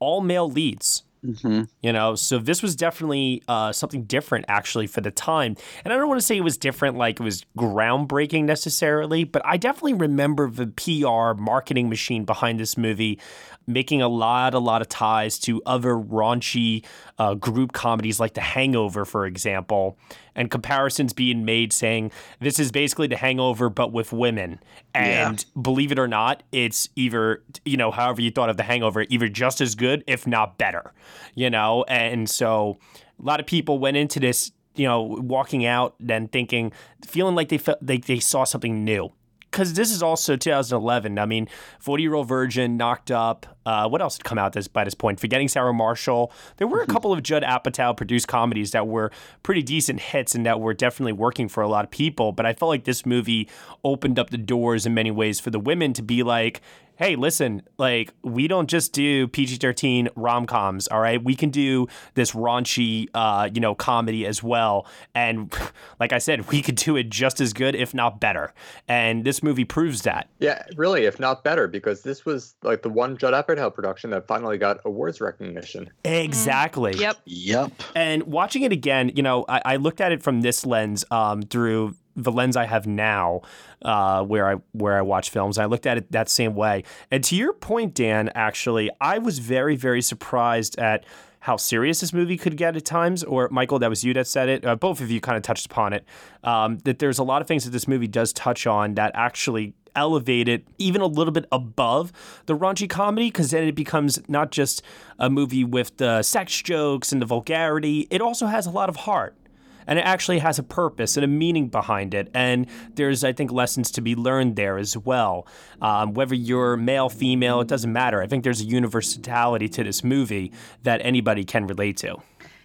all 0.00 0.20
male 0.20 0.50
leads. 0.50 1.03
Mm-hmm. 1.24 1.62
You 1.80 1.92
know, 1.92 2.14
so 2.14 2.38
this 2.38 2.62
was 2.62 2.76
definitely 2.76 3.42
uh, 3.48 3.72
something 3.72 4.04
different 4.04 4.44
actually 4.48 4.86
for 4.86 5.00
the 5.00 5.10
time. 5.10 5.56
And 5.84 5.92
I 5.92 5.96
don't 5.96 6.08
want 6.08 6.20
to 6.20 6.26
say 6.26 6.36
it 6.36 6.42
was 6.42 6.58
different 6.58 6.96
like 6.96 7.18
it 7.18 7.22
was 7.22 7.44
groundbreaking 7.56 8.44
necessarily, 8.44 9.24
but 9.24 9.40
I 9.44 9.56
definitely 9.56 9.94
remember 9.94 10.50
the 10.50 10.66
PR 10.66 11.40
marketing 11.40 11.88
machine 11.88 12.24
behind 12.24 12.60
this 12.60 12.76
movie 12.76 13.18
making 13.66 14.02
a 14.02 14.08
lot, 14.08 14.54
a 14.54 14.58
lot 14.58 14.80
of 14.80 14.88
ties 14.88 15.38
to 15.40 15.62
other 15.66 15.94
raunchy 15.94 16.84
uh, 17.18 17.34
group 17.34 17.72
comedies 17.72 18.20
like 18.20 18.34
The 18.34 18.40
Hangover, 18.40 19.04
for 19.04 19.26
example. 19.26 19.98
and 20.34 20.50
comparisons 20.50 21.12
being 21.12 21.44
made 21.44 21.72
saying 21.72 22.10
this 22.40 22.58
is 22.58 22.72
basically 22.72 23.06
the 23.06 23.16
hangover 23.16 23.68
but 23.68 23.92
with 23.92 24.12
women. 24.12 24.60
And 24.94 25.44
believe 25.60 25.92
it 25.92 25.98
or 25.98 26.08
not, 26.08 26.42
it's 26.52 26.88
either, 26.96 27.42
you 27.64 27.76
know, 27.76 27.90
however 27.90 28.20
you 28.20 28.30
thought 28.30 28.50
of 28.50 28.56
the 28.56 28.62
hangover, 28.62 29.04
either 29.08 29.28
just 29.28 29.60
as 29.60 29.74
good, 29.74 30.04
if 30.06 30.26
not 30.26 30.58
better, 30.58 30.92
you 31.34 31.50
know? 31.50 31.84
And 31.88 32.28
so 32.28 32.78
a 33.20 33.24
lot 33.24 33.40
of 33.40 33.46
people 33.46 33.78
went 33.78 33.96
into 33.96 34.20
this, 34.20 34.52
you 34.74 34.86
know, 34.86 35.02
walking 35.02 35.64
out 35.64 35.94
then 36.00 36.28
thinking, 36.28 36.72
feeling 37.06 37.34
like 37.34 37.48
they 37.48 37.58
felt 37.58 37.78
like 37.82 38.06
they 38.06 38.20
saw 38.20 38.44
something 38.44 38.84
new 38.84 39.12
because 39.54 39.74
this 39.74 39.92
is 39.92 40.02
also 40.02 40.34
2011. 40.34 41.16
I 41.16 41.26
mean, 41.26 41.48
40 41.78 42.02
Year 42.02 42.14
Old 42.14 42.26
Virgin, 42.26 42.76
Knocked 42.76 43.12
Up. 43.12 43.46
Uh, 43.64 43.88
what 43.88 44.02
else 44.02 44.16
had 44.16 44.24
come 44.24 44.36
out 44.36 44.52
this 44.52 44.66
by 44.66 44.82
this 44.82 44.94
point? 44.94 45.20
Forgetting 45.20 45.46
Sarah 45.46 45.72
Marshall. 45.72 46.32
There 46.56 46.66
were 46.66 46.82
a 46.82 46.88
couple 46.88 47.12
of 47.12 47.22
Judd 47.22 47.44
Apatow 47.44 47.96
produced 47.96 48.26
comedies 48.26 48.72
that 48.72 48.88
were 48.88 49.12
pretty 49.44 49.62
decent 49.62 50.00
hits 50.00 50.34
and 50.34 50.44
that 50.44 50.60
were 50.60 50.74
definitely 50.74 51.12
working 51.12 51.48
for 51.48 51.62
a 51.62 51.68
lot 51.68 51.84
of 51.84 51.92
people. 51.92 52.32
But 52.32 52.46
I 52.46 52.52
felt 52.52 52.68
like 52.68 52.82
this 52.82 53.06
movie 53.06 53.48
opened 53.84 54.18
up 54.18 54.30
the 54.30 54.38
doors 54.38 54.86
in 54.86 54.92
many 54.92 55.12
ways 55.12 55.38
for 55.38 55.50
the 55.50 55.60
women 55.60 55.92
to 55.92 56.02
be 56.02 56.24
like, 56.24 56.60
hey, 56.96 57.16
listen, 57.16 57.62
like 57.78 58.12
we 58.22 58.48
don't 58.48 58.68
just 58.68 58.92
do 58.92 59.28
PG 59.28 59.56
thirteen 59.56 60.08
rom 60.16 60.46
coms, 60.46 60.88
all 60.88 61.00
right? 61.00 61.22
We 61.22 61.34
can 61.34 61.50
do 61.50 61.88
this 62.14 62.32
raunchy, 62.32 63.08
uh, 63.14 63.48
you 63.52 63.60
know, 63.60 63.74
comedy 63.74 64.26
as 64.26 64.42
well. 64.42 64.86
And 65.14 65.54
like 66.00 66.12
I 66.12 66.18
said, 66.18 66.50
we 66.50 66.62
could 66.62 66.76
do 66.76 66.96
it 66.96 67.10
just 67.10 67.40
as 67.40 67.52
good, 67.52 67.74
if 67.74 67.94
not 67.94 68.20
better. 68.20 68.52
And 68.88 69.24
this 69.24 69.42
movie 69.42 69.64
proves 69.64 70.02
that. 70.02 70.28
Yeah, 70.38 70.62
really, 70.76 71.04
if 71.04 71.18
not 71.18 71.44
better, 71.44 71.68
because 71.68 72.02
this 72.02 72.24
was 72.24 72.54
like 72.62 72.82
the 72.82 72.90
one 72.90 73.16
Judd 73.16 73.34
Apatow 73.34 73.72
production 73.72 74.10
that 74.10 74.26
finally 74.26 74.58
got 74.58 74.80
awards 74.84 75.20
recognition. 75.20 75.90
Exactly. 76.04 76.94
Yep. 76.94 77.18
Yep. 77.24 77.72
And 77.94 78.22
watching 78.24 78.62
it 78.62 78.72
again, 78.72 79.12
you 79.14 79.22
know, 79.22 79.44
I, 79.48 79.62
I 79.64 79.76
looked 79.76 80.00
at 80.00 80.12
it 80.12 80.22
from 80.22 80.42
this 80.42 80.64
lens 80.64 81.04
um, 81.10 81.42
through 81.42 81.94
the 82.16 82.32
lens 82.32 82.56
I 82.56 82.66
have 82.66 82.86
now, 82.86 83.42
uh, 83.82 84.22
where 84.24 84.48
I 84.48 84.56
where 84.72 84.96
I 84.96 85.02
watch 85.02 85.30
films. 85.30 85.58
I 85.58 85.66
looked 85.66 85.86
at 85.86 85.98
it 85.98 86.12
that 86.12 86.28
same 86.28 86.54
way. 86.54 86.84
And 87.10 87.22
to 87.24 87.36
your 87.36 87.52
point, 87.52 87.94
Dan, 87.94 88.30
actually, 88.34 88.90
I 89.00 89.18
was 89.18 89.38
very 89.38 89.76
very 89.76 90.02
surprised 90.02 90.78
at 90.78 91.04
how 91.40 91.58
serious 91.58 92.00
this 92.00 92.14
movie 92.14 92.38
could 92.38 92.56
get 92.56 92.74
at 92.74 92.86
times. 92.86 93.22
Or 93.22 93.50
Michael, 93.50 93.78
that 93.80 93.90
was 93.90 94.02
you 94.02 94.14
that 94.14 94.26
said 94.26 94.48
it. 94.48 94.64
Uh, 94.64 94.76
both 94.76 95.02
of 95.02 95.10
you 95.10 95.20
kind 95.20 95.36
of 95.36 95.42
touched 95.42 95.66
upon 95.66 95.92
it. 95.92 96.04
Um, 96.42 96.78
that 96.84 97.00
there's 97.00 97.18
a 97.18 97.22
lot 97.22 97.42
of 97.42 97.48
things 97.48 97.64
that 97.64 97.70
this 97.70 97.86
movie 97.86 98.06
does 98.06 98.32
touch 98.32 98.66
on 98.66 98.94
that 98.94 99.12
actually 99.14 99.74
elevate 99.94 100.48
it 100.48 100.66
even 100.78 101.00
a 101.00 101.06
little 101.06 101.32
bit 101.32 101.46
above 101.52 102.12
the 102.46 102.56
raunchy 102.56 102.88
comedy 102.88 103.28
because 103.28 103.50
then 103.50 103.64
it 103.64 103.74
becomes 103.74 104.18
not 104.28 104.50
just 104.50 104.82
a 105.18 105.30
movie 105.30 105.64
with 105.64 105.96
the 105.98 106.22
sex 106.22 106.62
jokes 106.62 107.12
and 107.12 107.20
the 107.20 107.26
vulgarity. 107.26 108.06
It 108.10 108.20
also 108.20 108.46
has 108.46 108.66
a 108.66 108.70
lot 108.70 108.88
of 108.88 108.96
heart 108.96 109.36
and 109.86 109.98
it 109.98 110.02
actually 110.02 110.38
has 110.38 110.58
a 110.58 110.62
purpose 110.62 111.16
and 111.16 111.24
a 111.24 111.28
meaning 111.28 111.68
behind 111.68 112.14
it. 112.14 112.30
And 112.34 112.66
there's, 112.94 113.24
I 113.24 113.32
think, 113.32 113.52
lessons 113.52 113.90
to 113.92 114.00
be 114.00 114.14
learned 114.14 114.56
there 114.56 114.78
as 114.78 114.96
well. 114.96 115.46
Um, 115.80 116.14
whether 116.14 116.34
you're 116.34 116.76
male, 116.76 117.08
female, 117.08 117.60
it 117.60 117.68
doesn't 117.68 117.92
matter. 117.92 118.22
I 118.22 118.26
think 118.26 118.44
there's 118.44 118.60
a 118.60 118.64
universality 118.64 119.68
to 119.70 119.84
this 119.84 120.04
movie 120.04 120.52
that 120.82 121.00
anybody 121.04 121.44
can 121.44 121.66
relate 121.66 121.96
to. 121.98 122.18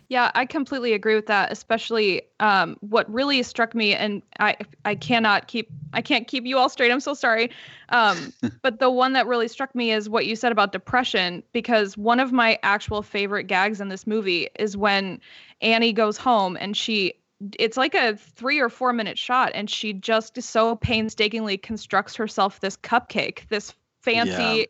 Yeah, 0.10 0.32
I 0.34 0.48
completely 0.48 0.94
agree 0.94 1.14
with 1.14 1.28
that. 1.28 1.52
Especially 1.52 2.24
um, 2.40 2.78
what 2.80 3.12
really 3.14 3.44
struck 3.44 3.76
me, 3.76 3.94
and 3.94 4.24
I 4.40 4.58
I 4.84 4.96
cannot 4.96 5.48
keep 5.48 5.70
I 5.94 6.02
can't 6.02 6.28
keep 6.28 6.46
you 6.48 6.58
all 6.58 6.68
straight. 6.68 6.92
I'm 6.92 7.00
so 7.00 7.14
sorry. 7.14 7.52
Um, 7.90 8.34
but 8.64 8.80
the 8.80 8.90
one 8.90 9.14
that 9.14 9.28
really 9.28 9.48
struck 9.48 9.74
me 9.76 9.92
is 9.92 10.10
what 10.10 10.26
you 10.26 10.36
said 10.36 10.52
about 10.52 10.72
depression, 10.72 11.44
because 11.54 11.96
one 11.96 12.20
of 12.20 12.32
my 12.32 12.58
actual 12.64 13.04
favorite 13.04 13.44
gags 13.44 13.80
in 13.80 13.90
this 13.90 14.08
movie 14.08 14.50
is 14.58 14.76
when 14.76 15.22
Annie 15.62 15.94
goes 15.94 16.18
home 16.18 16.58
and 16.60 16.76
she. 16.76 17.14
It's 17.58 17.78
like 17.78 17.96
a 17.96 18.18
three 18.18 18.60
or 18.60 18.68
four 18.68 18.92
minute 18.92 19.18
shot, 19.18 19.52
and 19.56 19.70
she 19.70 19.94
just 19.94 20.42
so 20.42 20.76
painstakingly 20.76 21.58
constructs 21.58 22.14
herself 22.16 22.60
this 22.60 22.76
cupcake, 22.76 23.48
this 23.48 23.74
fancy 24.02 24.68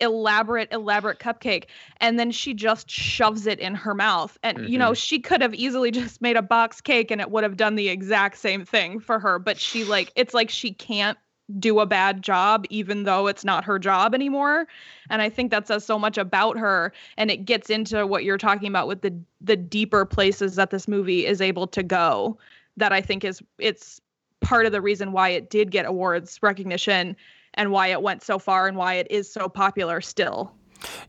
elaborate 0.00 0.68
elaborate 0.72 1.18
cupcake. 1.18 1.64
And 2.00 2.18
then 2.18 2.30
she 2.30 2.54
just 2.54 2.90
shoves 2.90 3.46
it 3.46 3.58
in 3.58 3.74
her 3.74 3.94
mouth. 3.94 4.38
And 4.42 4.68
you 4.68 4.78
know 4.78 4.90
mm-hmm. 4.90 4.94
she 4.94 5.18
could 5.18 5.42
have 5.42 5.54
easily 5.54 5.90
just 5.90 6.20
made 6.20 6.36
a 6.36 6.42
box 6.42 6.80
cake 6.80 7.10
and 7.10 7.20
it 7.20 7.30
would 7.30 7.42
have 7.42 7.56
done 7.56 7.74
the 7.74 7.88
exact 7.88 8.38
same 8.38 8.64
thing 8.64 9.00
for 9.00 9.18
her 9.18 9.38
but 9.38 9.58
she 9.58 9.84
like 9.84 10.12
it's 10.14 10.34
like 10.34 10.50
she 10.50 10.72
can't 10.72 11.18
do 11.58 11.80
a 11.80 11.86
bad 11.86 12.22
job 12.22 12.64
even 12.70 13.04
though 13.04 13.26
it's 13.26 13.44
not 13.44 13.64
her 13.64 13.78
job 13.78 14.14
anymore 14.14 14.66
and 15.10 15.20
i 15.22 15.28
think 15.28 15.50
that 15.50 15.66
says 15.66 15.84
so 15.84 15.98
much 15.98 16.16
about 16.18 16.56
her 16.58 16.92
and 17.16 17.30
it 17.30 17.44
gets 17.44 17.70
into 17.70 18.06
what 18.06 18.24
you're 18.24 18.38
talking 18.38 18.68
about 18.68 18.88
with 18.88 19.02
the 19.02 19.14
the 19.40 19.56
deeper 19.56 20.04
places 20.04 20.56
that 20.56 20.70
this 20.70 20.88
movie 20.88 21.26
is 21.26 21.40
able 21.40 21.66
to 21.66 21.82
go 21.82 22.36
that 22.76 22.92
i 22.92 23.00
think 23.00 23.24
is 23.24 23.42
it's 23.58 24.00
part 24.40 24.66
of 24.66 24.72
the 24.72 24.80
reason 24.80 25.12
why 25.12 25.28
it 25.28 25.50
did 25.50 25.70
get 25.70 25.86
awards 25.86 26.38
recognition 26.42 27.16
and 27.54 27.70
why 27.70 27.88
it 27.88 28.02
went 28.02 28.22
so 28.22 28.38
far 28.38 28.66
and 28.66 28.76
why 28.76 28.94
it 28.94 29.06
is 29.10 29.30
so 29.30 29.48
popular 29.48 30.00
still. 30.00 30.52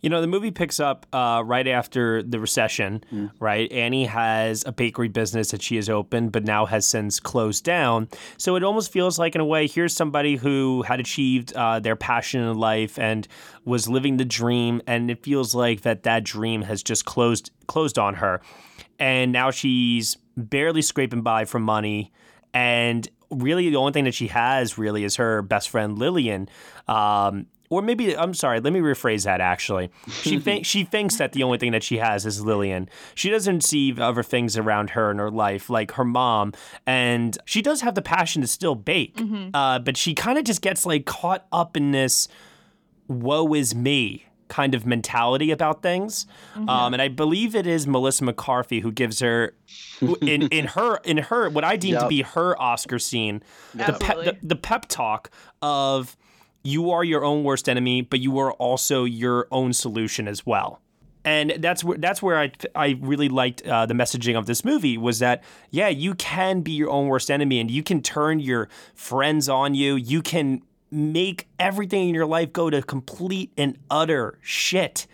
You 0.01 0.09
know, 0.09 0.21
the 0.21 0.27
movie 0.27 0.51
picks 0.51 0.79
up 0.79 1.05
uh, 1.13 1.43
right 1.45 1.67
after 1.67 2.21
the 2.23 2.39
recession, 2.39 3.03
right? 3.39 3.71
Annie 3.71 4.05
has 4.05 4.63
a 4.65 4.71
bakery 4.71 5.07
business 5.07 5.51
that 5.51 5.61
she 5.61 5.75
has 5.77 5.89
opened, 5.89 6.31
but 6.31 6.43
now 6.43 6.65
has 6.65 6.85
since 6.85 7.19
closed 7.19 7.63
down. 7.63 8.09
So 8.37 8.55
it 8.55 8.63
almost 8.63 8.91
feels 8.91 9.17
like, 9.17 9.35
in 9.35 9.41
a 9.41 9.45
way, 9.45 9.67
here's 9.67 9.93
somebody 9.93 10.35
who 10.35 10.83
had 10.83 10.99
achieved 10.99 11.53
uh, 11.53 11.79
their 11.79 11.95
passion 11.95 12.41
in 12.41 12.57
life 12.57 12.99
and 12.99 13.27
was 13.65 13.87
living 13.87 14.17
the 14.17 14.25
dream, 14.25 14.81
and 14.87 15.09
it 15.09 15.23
feels 15.23 15.55
like 15.55 15.81
that 15.81 16.03
that 16.03 16.23
dream 16.23 16.63
has 16.63 16.83
just 16.83 17.05
closed 17.05 17.51
closed 17.67 17.97
on 17.97 18.15
her, 18.15 18.41
and 18.99 19.31
now 19.31 19.51
she's 19.51 20.17
barely 20.35 20.81
scraping 20.81 21.21
by 21.21 21.45
for 21.45 21.59
money, 21.59 22.11
and 22.53 23.07
really 23.29 23.69
the 23.69 23.75
only 23.75 23.91
thing 23.91 24.03
that 24.03 24.13
she 24.13 24.27
has 24.27 24.77
really 24.77 25.03
is 25.03 25.15
her 25.15 25.41
best 25.41 25.69
friend 25.69 25.97
Lillian. 25.97 26.49
Um, 26.87 27.47
or 27.73 27.81
maybe 27.81 28.17
I'm 28.17 28.33
sorry. 28.33 28.59
Let 28.59 28.73
me 28.73 28.79
rephrase 28.79 29.25
that. 29.25 29.41
Actually, 29.41 29.89
she 30.09 30.39
think, 30.45 30.65
she 30.65 30.83
thinks 30.83 31.17
that 31.17 31.33
the 31.33 31.43
only 31.43 31.57
thing 31.57 31.71
that 31.71 31.83
she 31.83 31.97
has 31.97 32.25
is 32.25 32.43
Lillian. 32.43 32.89
She 33.15 33.29
doesn't 33.29 33.61
see 33.61 33.93
other 33.99 34.23
things 34.23 34.57
around 34.57 34.91
her 34.91 35.11
in 35.11 35.17
her 35.17 35.31
life, 35.31 35.69
like 35.69 35.91
her 35.93 36.05
mom, 36.05 36.53
and 36.85 37.37
she 37.45 37.61
does 37.61 37.81
have 37.81 37.95
the 37.95 38.01
passion 38.01 38.41
to 38.41 38.47
still 38.47 38.75
bake. 38.75 39.19
Uh, 39.53 39.79
but 39.79 39.97
she 39.97 40.13
kind 40.13 40.37
of 40.37 40.43
just 40.43 40.61
gets 40.61 40.85
like 40.85 41.05
caught 41.05 41.45
up 41.51 41.75
in 41.77 41.91
this 41.91 42.27
"woe 43.07 43.53
is 43.53 43.73
me" 43.75 44.25
kind 44.49 44.75
of 44.75 44.85
mentality 44.85 45.49
about 45.49 45.81
things. 45.81 46.27
Um, 46.67 46.93
and 46.93 47.01
I 47.01 47.07
believe 47.07 47.55
it 47.55 47.65
is 47.65 47.87
Melissa 47.87 48.23
McCarthy 48.23 48.81
who 48.81 48.91
gives 48.91 49.19
her 49.19 49.55
in 50.21 50.43
in 50.51 50.67
her 50.67 50.97
in 50.97 51.17
her 51.17 51.49
what 51.49 51.63
I 51.63 51.75
deem 51.75 51.97
to 51.97 52.07
be 52.07 52.21
her 52.21 52.59
Oscar 52.61 52.99
scene, 52.99 53.41
the, 53.73 53.97
pep, 53.99 54.17
the 54.17 54.37
the 54.43 54.55
pep 54.55 54.85
talk 54.87 55.31
of 55.63 56.15
you 56.63 56.91
are 56.91 57.03
your 57.03 57.25
own 57.25 57.43
worst 57.43 57.67
enemy, 57.67 58.01
but 58.01 58.19
you 58.19 58.39
are 58.39 58.53
also 58.53 59.03
your 59.03 59.47
own 59.51 59.73
solution 59.73 60.27
as 60.27 60.45
well. 60.45 60.79
And 61.25 61.55
that's 61.59 61.83
where 61.83 61.97
that's 61.97 62.21
where 62.21 62.37
I 62.37 62.51
I 62.75 62.97
really 62.99 63.29
liked 63.29 63.61
uh, 63.61 63.85
the 63.85 63.93
messaging 63.93 64.37
of 64.37 64.45
this 64.45 64.65
movie 64.65 64.97
was 64.97 65.19
that 65.19 65.41
yeah 65.71 65.87
you 65.87 66.15
can 66.15 66.61
be 66.61 66.73
your 66.73 66.89
own 66.89 67.07
worst 67.07 67.31
enemy 67.31 67.61
and 67.61 67.71
you 67.71 67.81
can 67.81 68.01
turn 68.01 68.41
your 68.41 68.67
friends 68.93 69.47
on 69.47 69.73
you 69.73 69.95
you 69.95 70.21
can 70.21 70.63
make 70.91 71.47
everything 71.59 72.09
in 72.09 72.13
your 72.13 72.25
life 72.25 72.51
go 72.51 72.69
to 72.69 72.81
complete 72.81 73.53
and 73.57 73.77
utter 73.89 74.37
shit 74.41 75.07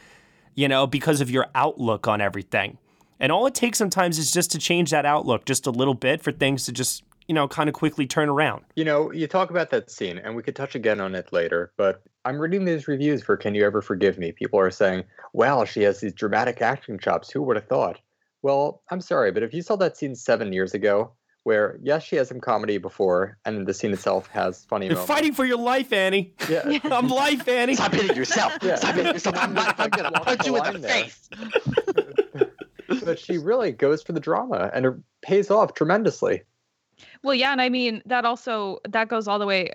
you 0.56 0.68
know 0.68 0.88
because 0.88 1.22
of 1.22 1.30
your 1.30 1.46
outlook 1.54 2.08
on 2.08 2.22
everything 2.22 2.80
and 3.20 3.32
all 3.32 3.46
it 3.46 3.54
takes 3.54 3.78
sometimes 3.78 4.18
is 4.18 4.32
just 4.32 4.52
to 4.52 4.58
change 4.58 4.90
that 4.90 5.06
outlook 5.06 5.46
just 5.46 5.68
a 5.68 5.72
little 5.72 5.94
bit 5.94 6.24
for 6.24 6.32
things 6.32 6.66
to 6.66 6.72
just 6.72 7.04
you 7.30 7.36
know 7.36 7.48
kind 7.48 7.70
of 7.70 7.76
quickly 7.76 8.06
turn 8.08 8.28
around 8.28 8.66
You 8.76 8.84
know, 8.84 9.12
you 9.14 9.28
talk 9.28 9.52
about 9.52 9.70
that 9.70 9.90
scene, 9.92 10.18
and 10.18 10.36
we 10.36 10.42
could 10.44 10.56
touch 10.56 10.74
again 10.76 11.00
on 11.00 11.14
it 11.16 11.32
later, 11.32 11.72
but 11.78 12.02
I'm 12.26 12.40
reading 12.40 12.66
these 12.66 12.88
reviews 12.88 13.24
for 13.24 13.38
Can 13.38 13.54
You 13.56 13.66
Ever 13.66 13.82
Forgive 13.82 14.18
Me? 14.18 14.32
People 14.32 14.60
are 14.60 14.72
saying, 14.72 15.04
wow, 15.32 15.64
she 15.64 15.84
has 15.84 16.02
these 16.02 16.14
dramatic 16.14 16.62
acting 16.62 16.98
chops. 17.00 17.30
Who 17.32 17.42
would 17.44 17.56
have 17.56 17.68
thought? 17.68 18.00
Well, 18.42 18.82
I'm 18.92 19.00
sorry, 19.00 19.32
but 19.32 19.44
if 19.44 19.54
you 19.54 19.62
saw 19.62 19.76
that 19.78 19.96
scene 19.96 20.16
seven 20.16 20.52
years 20.52 20.74
ago, 20.74 21.12
where, 21.44 21.78
yes, 21.82 22.04
she 22.04 22.16
has 22.18 22.28
some 22.28 22.40
comedy 22.42 22.78
before, 22.80 23.38
and 23.46 23.66
the 23.68 23.74
scene 23.74 23.94
itself 23.94 24.28
has 24.30 24.66
funny 24.66 24.88
you're 24.88 24.96
moments. 24.96 25.14
fighting 25.14 25.34
for 25.34 25.46
your 25.46 25.58
life 25.58 25.94
annie 25.94 26.34
Yeah. 26.50 26.80
i'm 26.86 27.08
life 27.10 27.48
annie 27.48 27.76
Stop 27.76 27.94
hitting 27.94 28.16
yourself. 28.18 28.58
Yeah. 28.62 28.76
Stop 28.76 28.96
hitting 28.96 29.14
yourself. 29.14 29.36
I'm, 29.38 29.58
I'm 29.58 29.90
gonna 29.90 30.12
punch 30.12 30.46
you 30.48 30.58
in 30.58 30.74
the 30.74 30.80
there. 30.80 30.92
face. 30.92 31.30
but 33.06 33.20
she 33.20 33.38
really 33.38 33.72
goes 33.72 34.02
for 34.02 34.14
the 34.14 34.20
drama, 34.20 34.70
and 34.74 34.86
it 34.86 34.94
pays 35.22 35.52
off 35.52 35.74
tremendously. 35.76 36.42
Well, 37.24 37.34
yeah, 37.34 37.52
and 37.52 37.62
I 37.62 37.70
mean 37.70 38.02
that 38.06 38.26
also 38.26 38.80
that 38.88 39.08
goes 39.08 39.28
all 39.28 39.40
the 39.40 39.46
way. 39.46 39.72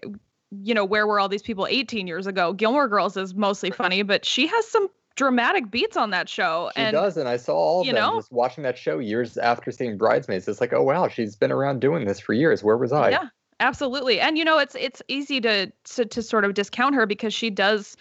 You 0.51 0.75
know, 0.75 0.85
where 0.85 1.07
were 1.07 1.19
all 1.19 1.29
these 1.29 1.43
people 1.43 1.67
18 1.69 2.07
years 2.07 2.27
ago? 2.27 2.53
Gilmore 2.53 2.87
Girls 2.87 3.17
is 3.17 3.35
mostly 3.35 3.71
funny, 3.71 4.03
but 4.03 4.25
she 4.25 4.47
has 4.47 4.69
some 4.69 4.89
dramatic 5.17 5.71
beats 5.71 5.97
on 5.97 6.11
that 6.11 6.29
show. 6.29 6.71
She 6.75 6.83
and 6.83 6.93
does, 6.93 7.17
and 7.17 7.29
I 7.29 7.37
saw 7.37 7.55
all 7.55 7.81
of 7.81 7.87
you 7.87 7.93
them 7.93 8.03
know? 8.03 8.19
just 8.19 8.33
watching 8.33 8.63
that 8.65 8.79
show 8.79 8.99
years 8.99 9.37
after 9.37 9.71
seeing 9.71 9.99
Bridesmaids. 9.99 10.47
It's 10.47 10.61
like, 10.61 10.73
oh 10.73 10.83
wow, 10.83 11.09
she's 11.09 11.37
been 11.37 11.53
around 11.53 11.81
doing 11.81 12.07
this 12.07 12.21
for 12.21 12.33
years. 12.33 12.63
Where 12.63 12.77
was 12.77 12.93
I? 12.93 13.11
Yeah, 13.11 13.29
absolutely. 13.61 14.21
And 14.21 14.39
you 14.39 14.45
know, 14.45 14.59
it's 14.59 14.77
it's 14.77 15.03
easy 15.09 15.41
to, 15.41 15.73
to 15.95 16.05
to 16.05 16.23
sort 16.23 16.45
of 16.45 16.55
discount 16.55 16.95
her 16.95 17.07
because 17.07 17.35
she 17.35 17.51
does 17.51 17.97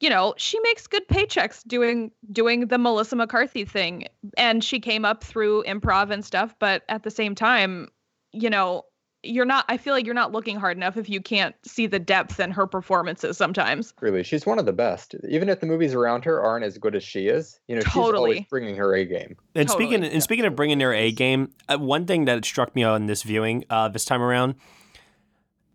you 0.00 0.08
know, 0.08 0.34
she 0.36 0.60
makes 0.60 0.86
good 0.86 1.06
paychecks 1.08 1.66
doing 1.66 2.12
doing 2.30 2.68
the 2.68 2.78
Melissa 2.78 3.16
McCarthy 3.16 3.64
thing 3.64 4.06
and 4.36 4.62
she 4.62 4.78
came 4.80 5.04
up 5.04 5.24
through 5.24 5.64
improv 5.64 6.10
and 6.10 6.24
stuff, 6.24 6.54
but 6.58 6.84
at 6.88 7.02
the 7.02 7.10
same 7.10 7.34
time, 7.34 7.88
you 8.32 8.50
know, 8.50 8.84
you're 9.24 9.44
not 9.44 9.64
I 9.68 9.76
feel 9.76 9.94
like 9.94 10.06
you're 10.06 10.14
not 10.14 10.32
looking 10.32 10.56
hard 10.56 10.76
enough 10.76 10.96
if 10.96 11.08
you 11.08 11.20
can't 11.20 11.54
see 11.64 11.86
the 11.86 11.98
depth 11.98 12.38
in 12.38 12.50
her 12.52 12.66
performances 12.66 13.36
sometimes. 13.36 13.92
Really, 14.00 14.22
she's 14.22 14.46
one 14.46 14.58
of 14.58 14.66
the 14.66 14.72
best. 14.72 15.14
Even 15.28 15.48
if 15.48 15.60
the 15.60 15.66
movies 15.66 15.94
around 15.94 16.24
her 16.24 16.40
aren't 16.40 16.64
as 16.64 16.78
good 16.78 16.94
as 16.94 17.02
she 17.02 17.26
is, 17.26 17.58
you 17.66 17.74
know, 17.74 17.82
she's 17.82 17.96
always 17.96 18.44
bringing 18.48 18.76
her 18.76 18.94
A 18.94 19.04
game. 19.04 19.36
And 19.54 19.68
speaking 19.68 20.04
and 20.04 20.22
speaking 20.22 20.44
of 20.44 20.54
bringing 20.54 20.78
their 20.78 20.94
A 20.94 21.10
game, 21.10 21.50
uh, 21.68 21.78
one 21.78 22.06
thing 22.06 22.26
that 22.26 22.44
struck 22.44 22.74
me 22.74 22.84
on 22.84 23.06
this 23.06 23.22
viewing 23.22 23.64
uh, 23.70 23.88
this 23.88 24.04
time 24.04 24.22
around, 24.22 24.54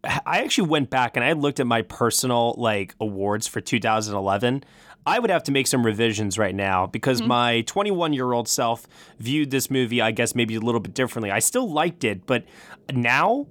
I 0.04 0.42
actually 0.42 0.70
went 0.70 0.90
back 0.90 1.16
and 1.16 1.24
I 1.24 1.34
looked 1.34 1.60
at 1.60 1.68
my 1.68 1.82
personal 1.82 2.56
like 2.58 2.96
awards 3.00 3.48
for 3.48 3.62
2011. 3.62 4.64
I 5.06 5.20
would 5.20 5.30
have 5.30 5.44
to 5.44 5.52
make 5.52 5.68
some 5.68 5.86
revisions 5.86 6.38
right 6.38 6.56
now 6.56 6.88
because 6.88 7.20
mm-hmm. 7.20 7.28
my 7.30 7.62
21 7.62 8.14
year 8.14 8.32
old 8.32 8.48
self 8.48 8.88
viewed 9.20 9.52
this 9.52 9.70
movie, 9.70 10.02
I 10.02 10.12
guess, 10.12 10.36
maybe 10.36 10.56
a 10.56 10.60
little 10.60 10.80
bit 10.80 10.94
differently. 10.94 11.32
I 11.32 11.40
still 11.40 11.70
liked 11.70 12.04
it, 12.04 12.26
but 12.26 12.46
now, 12.92 13.48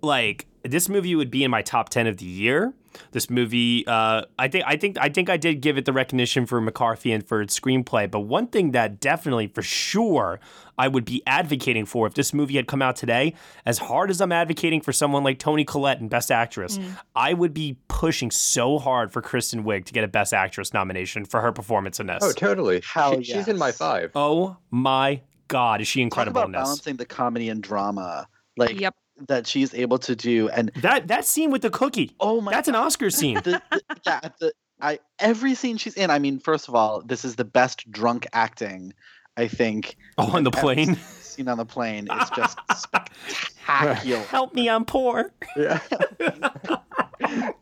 like, 0.00 0.46
this 0.62 0.88
movie 0.88 1.14
would 1.14 1.30
be 1.30 1.44
in 1.44 1.50
my 1.50 1.62
top 1.62 1.88
10 1.88 2.06
of 2.06 2.18
the 2.18 2.24
year. 2.24 2.72
This 3.12 3.28
movie, 3.30 3.86
uh, 3.86 4.22
I 4.38 4.48
think, 4.48 4.64
I 4.66 4.76
think, 4.76 4.96
I 5.00 5.08
think 5.08 5.28
I 5.30 5.36
did 5.36 5.60
give 5.60 5.78
it 5.78 5.84
the 5.84 5.92
recognition 5.92 6.46
for 6.46 6.60
McCarthy 6.60 7.12
and 7.12 7.26
for 7.26 7.40
its 7.42 7.58
screenplay. 7.58 8.10
But 8.10 8.20
one 8.20 8.46
thing 8.46 8.72
that 8.72 9.00
definitely, 9.00 9.48
for 9.48 9.62
sure, 9.62 10.40
I 10.78 10.88
would 10.88 11.04
be 11.04 11.22
advocating 11.26 11.84
for 11.86 12.06
if 12.06 12.14
this 12.14 12.32
movie 12.32 12.56
had 12.56 12.66
come 12.66 12.82
out 12.82 12.96
today, 12.96 13.34
as 13.66 13.78
hard 13.78 14.10
as 14.10 14.20
I'm 14.20 14.32
advocating 14.32 14.80
for 14.80 14.92
someone 14.92 15.22
like 15.22 15.38
Toni 15.38 15.64
Collette 15.64 16.00
and 16.00 16.08
Best 16.10 16.30
Actress, 16.32 16.78
I 17.14 17.34
would 17.34 17.52
be 17.54 17.76
pushing 17.88 18.30
so 18.30 18.78
hard 18.78 19.12
for 19.12 19.20
Kristen 19.22 19.64
Wiig 19.64 19.84
to 19.86 19.92
get 19.92 20.02
a 20.04 20.08
Best 20.08 20.32
Actress 20.34 20.72
nomination 20.72 21.24
for 21.24 21.40
her 21.40 21.52
performance 21.52 22.00
in 22.00 22.06
this. 22.06 22.22
Oh, 22.22 22.32
totally. 22.32 22.82
Hell 22.84 23.20
She- 23.22 23.32
She's 23.32 23.48
in 23.48 23.58
my 23.58 23.68
yes. 23.68 23.78
five. 23.78 24.10
Oh 24.14 24.56
my 24.70 25.20
God, 25.48 25.80
is 25.82 25.88
she 25.88 26.00
Talk 26.00 26.04
incredible 26.04 26.40
about 26.40 26.46
in 26.48 26.52
this? 26.52 26.62
balancing 26.62 26.96
the 26.96 27.04
comedy 27.04 27.48
and 27.50 27.62
drama, 27.62 28.26
like 28.56 28.80
Yep. 28.80 28.94
That 29.28 29.46
she's 29.46 29.74
able 29.74 29.98
to 29.98 30.16
do, 30.16 30.48
and 30.48 30.70
That 30.76 31.08
that 31.08 31.24
scene 31.24 31.50
with 31.50 31.62
the 31.62 31.70
cookie. 31.70 32.14
oh 32.20 32.40
my, 32.40 32.52
That's 32.52 32.68
an 32.68 32.74
Oscar 32.74 33.10
scene. 33.10 33.36
the, 33.36 33.62
the, 33.70 33.82
yeah, 34.06 34.20
the, 34.40 34.52
I 34.80 34.98
every 35.18 35.54
scene 35.54 35.76
she's 35.76 35.94
in. 35.94 36.10
I 36.10 36.18
mean, 36.18 36.38
first 36.40 36.68
of 36.68 36.74
all, 36.74 37.02
this 37.02 37.24
is 37.24 37.36
the 37.36 37.44
best 37.44 37.90
drunk 37.90 38.26
acting 38.32 38.92
I 39.36 39.48
think. 39.48 39.96
Oh, 40.18 40.36
on 40.36 40.44
the 40.44 40.50
plane. 40.50 40.96
Seen 41.20 41.48
on 41.48 41.56
the 41.56 41.64
plane 41.64 42.08
is 42.10 42.30
just 42.36 42.58
spectacular. 42.76 44.22
Help 44.24 44.54
me, 44.54 44.68
I'm 44.68 44.84
poor. 44.84 45.32
Yeah. 45.56 45.80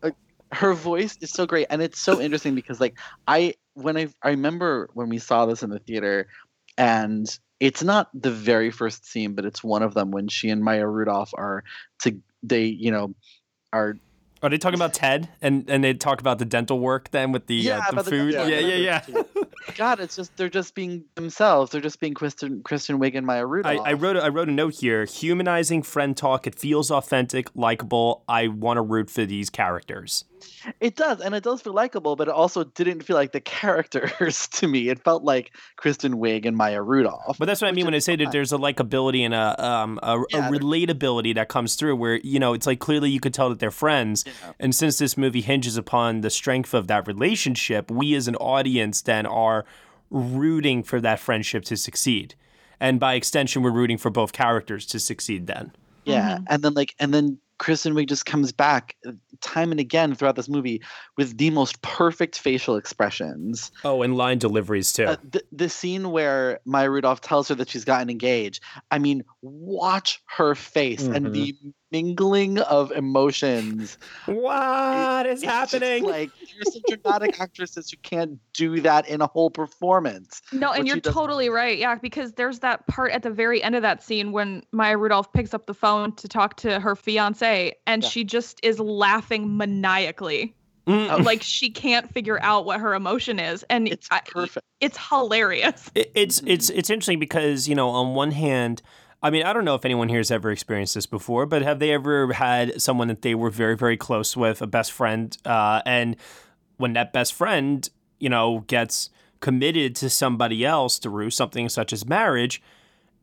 her 0.52 0.74
voice 0.74 1.16
is 1.20 1.30
so 1.30 1.46
great 1.46 1.68
and 1.70 1.80
it's 1.80 2.00
so 2.00 2.20
interesting 2.20 2.56
because 2.56 2.80
like 2.80 2.98
i 3.28 3.54
when 3.74 3.96
i 3.96 4.08
i 4.24 4.30
remember 4.30 4.88
when 4.94 5.08
we 5.08 5.18
saw 5.18 5.46
this 5.46 5.62
in 5.62 5.70
the 5.70 5.78
theater 5.78 6.26
and 6.76 7.38
it's 7.60 7.82
not 7.82 8.08
the 8.14 8.30
very 8.30 8.70
first 8.70 9.06
scene 9.06 9.34
but 9.34 9.44
it's 9.44 9.62
one 9.62 9.82
of 9.82 9.94
them 9.94 10.10
when 10.10 10.26
she 10.28 10.48
and 10.50 10.62
maya 10.64 10.86
rudolph 10.86 11.30
are 11.36 11.62
to 12.00 12.18
they 12.42 12.64
you 12.64 12.90
know 12.90 13.14
are 13.72 13.96
Are 14.42 14.48
they 14.48 14.56
talking 14.58 14.78
about 14.78 14.94
Ted 14.94 15.28
and 15.42 15.68
and 15.68 15.84
they 15.84 15.92
talk 15.94 16.20
about 16.20 16.38
the 16.38 16.46
dental 16.46 16.80
work 16.80 17.10
then 17.10 17.30
with 17.30 17.46
the 17.46 17.56
Yeah, 17.56 17.78
uh, 17.78 17.82
the 17.82 17.92
about 17.92 18.04
the 18.06 18.10
food? 18.10 18.32
yeah, 18.32 18.46
yeah, 18.46 19.02
yeah. 19.06 19.22
god 19.76 20.00
it's 20.00 20.16
just 20.16 20.34
they're 20.38 20.48
just 20.48 20.74
being 20.74 21.04
themselves 21.14 21.70
they're 21.70 21.82
just 21.82 22.00
being 22.00 22.14
kristen 22.14 22.62
kristen 22.62 22.98
wiig 22.98 23.14
and 23.14 23.26
maya 23.26 23.40
I, 23.40 23.42
rudolph 23.42 23.86
I 23.86 23.92
wrote 23.92 24.16
a, 24.16 24.22
I 24.24 24.28
wrote 24.30 24.48
a 24.48 24.52
note 24.52 24.76
here. 24.80 25.04
Humanizing 25.04 25.82
friend 25.82 26.16
talk. 26.16 26.46
It 26.46 26.58
feels 26.58 26.90
authentic, 26.90 27.48
likable. 27.54 28.24
I 28.26 28.48
want 28.48 28.78
to 28.78 28.82
root 28.82 29.10
for 29.10 29.26
these 29.26 29.50
characters. 29.50 30.24
It 30.80 30.96
does, 30.96 31.20
and 31.20 31.34
it 31.34 31.42
does 31.42 31.62
feel 31.62 31.72
likable, 31.72 32.16
but 32.16 32.28
it 32.28 32.34
also 32.34 32.64
didn't 32.64 33.02
feel 33.02 33.16
like 33.16 33.32
the 33.32 33.40
characters 33.40 34.48
to 34.52 34.66
me. 34.66 34.88
It 34.88 35.02
felt 35.02 35.22
like 35.22 35.56
Kristen 35.76 36.14
Wiig 36.14 36.46
and 36.46 36.56
Maya 36.56 36.82
Rudolph. 36.82 37.38
But 37.38 37.46
that's 37.46 37.60
what 37.60 37.68
I 37.68 37.72
mean 37.72 37.84
when 37.84 37.94
I 37.94 37.98
say 37.98 38.16
that 38.16 38.32
there's 38.32 38.52
a 38.52 38.58
likability 38.58 39.20
and 39.20 39.34
a 39.34 39.64
um 39.64 39.98
a, 40.02 40.20
a 40.20 40.50
relatability 40.50 41.34
that 41.34 41.48
comes 41.48 41.74
through 41.74 41.96
where 41.96 42.16
you 42.16 42.38
know 42.38 42.52
it's 42.52 42.66
like 42.66 42.80
clearly 42.80 43.10
you 43.10 43.20
could 43.20 43.34
tell 43.34 43.48
that 43.48 43.58
they're 43.58 43.70
friends. 43.70 44.24
And 44.58 44.74
since 44.74 44.98
this 44.98 45.16
movie 45.16 45.40
hinges 45.40 45.76
upon 45.76 46.20
the 46.20 46.30
strength 46.30 46.74
of 46.74 46.86
that 46.88 47.06
relationship, 47.06 47.90
we 47.90 48.14
as 48.14 48.28
an 48.28 48.36
audience 48.36 49.02
then 49.02 49.26
are 49.26 49.64
rooting 50.10 50.82
for 50.82 51.00
that 51.00 51.20
friendship 51.20 51.64
to 51.64 51.76
succeed. 51.76 52.34
And 52.80 52.98
by 52.98 53.14
extension, 53.14 53.62
we're 53.62 53.70
rooting 53.70 53.98
for 53.98 54.10
both 54.10 54.32
characters 54.32 54.86
to 54.86 54.98
succeed 54.98 55.46
then. 55.46 55.72
Yeah, 56.04 56.38
and 56.48 56.62
then 56.62 56.74
like, 56.74 56.94
and 56.98 57.12
then 57.12 57.38
Kristen 57.60 57.92
Wiig 57.94 58.08
just 58.08 58.24
comes 58.24 58.52
back 58.52 58.96
uh, 59.06 59.12
time 59.42 59.70
and 59.70 59.78
again 59.78 60.14
throughout 60.14 60.34
this 60.34 60.48
movie 60.48 60.80
with 61.18 61.36
the 61.36 61.50
most 61.50 61.80
perfect 61.82 62.38
facial 62.38 62.74
expressions. 62.74 63.70
Oh, 63.84 64.00
and 64.00 64.16
line 64.16 64.38
deliveries 64.38 64.94
too. 64.94 65.04
Uh, 65.04 65.16
the, 65.30 65.42
the 65.52 65.68
scene 65.68 66.10
where 66.10 66.60
Maya 66.64 66.90
Rudolph 66.90 67.20
tells 67.20 67.48
her 67.48 67.54
that 67.56 67.68
she's 67.68 67.84
gotten 67.84 68.08
engaged. 68.08 68.62
I 68.90 68.98
mean, 68.98 69.24
watch 69.42 70.22
her 70.24 70.54
face 70.54 71.06
and 71.06 71.34
the 71.34 71.54
mingling 71.92 72.58
of 72.60 72.92
emotions. 72.92 73.98
What 74.26 75.26
is 75.26 75.42
happening? 75.42 76.04
like 76.04 76.30
you're 76.40 76.62
such 76.64 76.82
a 76.92 76.96
dramatic 76.96 77.40
actress 77.40 77.72
that 77.72 77.90
you 77.92 77.98
can't 78.02 78.38
do 78.52 78.80
that 78.80 79.08
in 79.08 79.20
a 79.20 79.26
whole 79.26 79.50
performance. 79.50 80.42
No, 80.52 80.72
and 80.72 80.86
you're 80.86 80.96
she 80.96 81.00
does- 81.00 81.14
totally 81.14 81.48
right. 81.48 81.78
Yeah, 81.78 81.94
because 81.96 82.32
there's 82.32 82.60
that 82.60 82.86
part 82.86 83.12
at 83.12 83.22
the 83.22 83.30
very 83.30 83.62
end 83.62 83.74
of 83.74 83.82
that 83.82 84.02
scene 84.02 84.32
when 84.32 84.62
Maya 84.72 84.96
Rudolph 84.98 85.32
picks 85.32 85.54
up 85.54 85.66
the 85.66 85.74
phone 85.74 86.14
to 86.16 86.28
talk 86.28 86.56
to 86.56 86.80
her 86.80 86.94
fiance 86.96 87.74
and 87.86 88.02
Yeah. 88.02 88.08
she 88.08 88.24
just 88.24 88.60
is 88.62 88.78
laughing 88.80 89.56
maniacally. 89.56 90.54
Mm. 90.86 91.24
like 91.24 91.42
she 91.42 91.70
can't 91.70 92.10
figure 92.12 92.40
out 92.42 92.64
what 92.64 92.80
her 92.80 92.94
emotion 92.94 93.38
is 93.38 93.62
and 93.68 93.86
it's 93.86 94.08
perfect. 94.26 94.66
it's 94.80 94.96
hilarious. 94.96 95.90
It, 95.94 96.10
it's 96.14 96.42
it's 96.46 96.70
it's 96.70 96.88
interesting 96.88 97.18
because 97.20 97.68
you 97.68 97.74
know 97.74 97.90
on 97.90 98.14
one 98.14 98.30
hand, 98.32 98.80
I 99.22 99.30
mean 99.30 99.42
I 99.42 99.52
don't 99.52 99.64
know 99.64 99.74
if 99.74 99.84
anyone 99.84 100.08
here 100.08 100.18
has 100.18 100.30
ever 100.30 100.50
experienced 100.50 100.94
this 100.94 101.06
before, 101.06 101.46
but 101.46 101.62
have 101.62 101.78
they 101.78 101.92
ever 101.92 102.32
had 102.32 102.80
someone 102.80 103.08
that 103.08 103.22
they 103.22 103.34
were 103.34 103.50
very 103.50 103.76
very 103.76 103.96
close 103.96 104.36
with, 104.36 104.62
a 104.62 104.66
best 104.66 104.92
friend, 104.92 105.36
uh, 105.44 105.82
and 105.84 106.16
when 106.78 106.94
that 106.94 107.12
best 107.12 107.34
friend 107.34 107.88
you 108.18 108.28
know 108.28 108.64
gets 108.66 109.10
committed 109.40 109.96
to 109.96 110.10
somebody 110.10 110.64
else 110.64 110.98
through 110.98 111.30
something 111.30 111.68
such 111.68 111.92
as 111.92 112.06
marriage, 112.06 112.62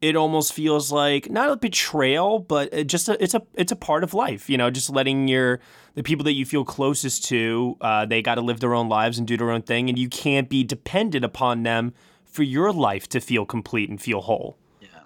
it 0.01 0.15
almost 0.15 0.53
feels 0.53 0.91
like 0.91 1.29
not 1.29 1.49
a 1.49 1.57
betrayal, 1.57 2.39
but 2.39 2.71
it 2.71 2.86
just 2.86 3.10
a, 3.10 3.21
it's 3.23 3.33
a 3.33 3.41
it's 3.55 3.71
a 3.71 3.75
part 3.75 4.03
of 4.03 4.13
life. 4.13 4.49
You 4.49 4.57
know, 4.57 4.69
just 4.69 4.91
letting 4.91 5.27
your 5.27 5.60
the 5.95 6.03
people 6.03 6.23
that 6.25 6.33
you 6.33 6.45
feel 6.45 6.63
closest 6.63 7.25
to, 7.25 7.75
uh, 7.81 8.05
they 8.05 8.21
got 8.21 8.36
to 8.36 8.41
live 8.41 8.60
their 8.60 8.75
own 8.75 8.88
lives 8.88 9.17
and 9.17 9.27
do 9.27 9.38
their 9.38 9.49
own 9.49 9.63
thing, 9.63 9.89
and 9.89 9.97
you 9.97 10.10
can't 10.10 10.49
be 10.49 10.63
dependent 10.63 11.25
upon 11.25 11.63
them 11.63 11.93
for 12.23 12.43
your 12.43 12.71
life 12.71 13.10
to 13.10 13.19
feel 13.19 13.45
complete 13.45 13.89
and 13.89 13.99
feel 13.99 14.21
whole. 14.21 14.57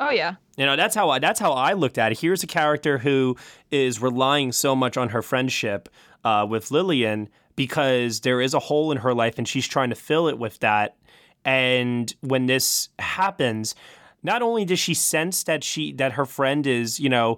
Oh 0.01 0.09
yeah. 0.09 0.35
You 0.57 0.65
know, 0.65 0.75
that's 0.75 0.95
how 0.95 1.11
I, 1.11 1.19
that's 1.19 1.39
how 1.39 1.51
I 1.51 1.73
looked 1.73 1.99
at 1.99 2.11
it. 2.11 2.19
Here's 2.19 2.41
a 2.41 2.47
character 2.47 2.97
who 2.97 3.37
is 3.69 4.01
relying 4.01 4.51
so 4.51 4.75
much 4.75 4.97
on 4.97 5.09
her 5.09 5.21
friendship 5.21 5.87
uh, 6.23 6.45
with 6.49 6.71
Lillian 6.71 7.29
because 7.55 8.21
there 8.21 8.41
is 8.41 8.55
a 8.55 8.59
hole 8.59 8.91
in 8.91 8.97
her 8.97 9.13
life, 9.13 9.37
and 9.37 9.47
she's 9.47 9.67
trying 9.67 9.89
to 9.89 9.95
fill 9.95 10.27
it 10.27 10.39
with 10.39 10.57
that. 10.59 10.97
And 11.45 12.13
when 12.21 12.47
this 12.47 12.89
happens, 12.97 13.75
not 14.23 14.41
only 14.41 14.65
does 14.65 14.79
she 14.79 14.95
sense 14.95 15.43
that 15.43 15.63
she 15.63 15.93
that 15.93 16.13
her 16.13 16.25
friend 16.25 16.65
is, 16.65 16.99
you 16.99 17.09
know, 17.09 17.37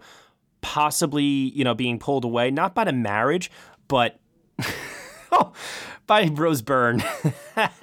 possibly, 0.62 1.24
you 1.24 1.66
know, 1.66 1.74
being 1.74 2.00
pulled 2.00 2.24
away, 2.24 2.50
not 2.50 2.74
by 2.74 2.86
the 2.86 2.94
marriage, 2.94 3.52
but 3.90 4.22
by 6.08 6.26
Rose 6.28 6.62
Byrne 6.62 7.04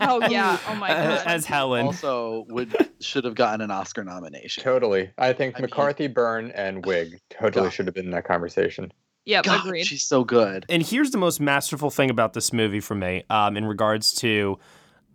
Oh 0.00 0.20
yeah. 0.28 0.58
Oh 0.68 0.74
my 0.74 0.88
god. 0.88 1.26
as 1.26 1.46
Helen. 1.46 1.86
Also, 1.86 2.44
would 2.48 2.74
should 3.00 3.24
have 3.24 3.34
gotten 3.34 3.60
an 3.60 3.70
Oscar 3.70 4.04
nomination. 4.04 4.62
Totally. 4.62 5.10
I 5.18 5.32
think 5.32 5.58
McCarthy, 5.60 6.06
Byrne, 6.06 6.50
and 6.52 6.82
Wiig 6.82 7.18
totally 7.30 7.70
should 7.70 7.86
have 7.86 7.94
been 7.94 8.06
in 8.06 8.10
that 8.12 8.24
conversation. 8.24 8.92
Yeah, 9.24 9.42
God, 9.42 9.64
agreed. 9.66 9.84
She's 9.84 10.02
so 10.02 10.24
good. 10.24 10.64
And 10.68 10.82
here's 10.82 11.10
the 11.10 11.18
most 11.18 11.40
masterful 11.40 11.90
thing 11.90 12.10
about 12.10 12.32
this 12.32 12.52
movie 12.52 12.80
for 12.80 12.94
me, 12.94 13.22
um, 13.30 13.56
in 13.56 13.66
regards 13.66 14.12
to 14.14 14.58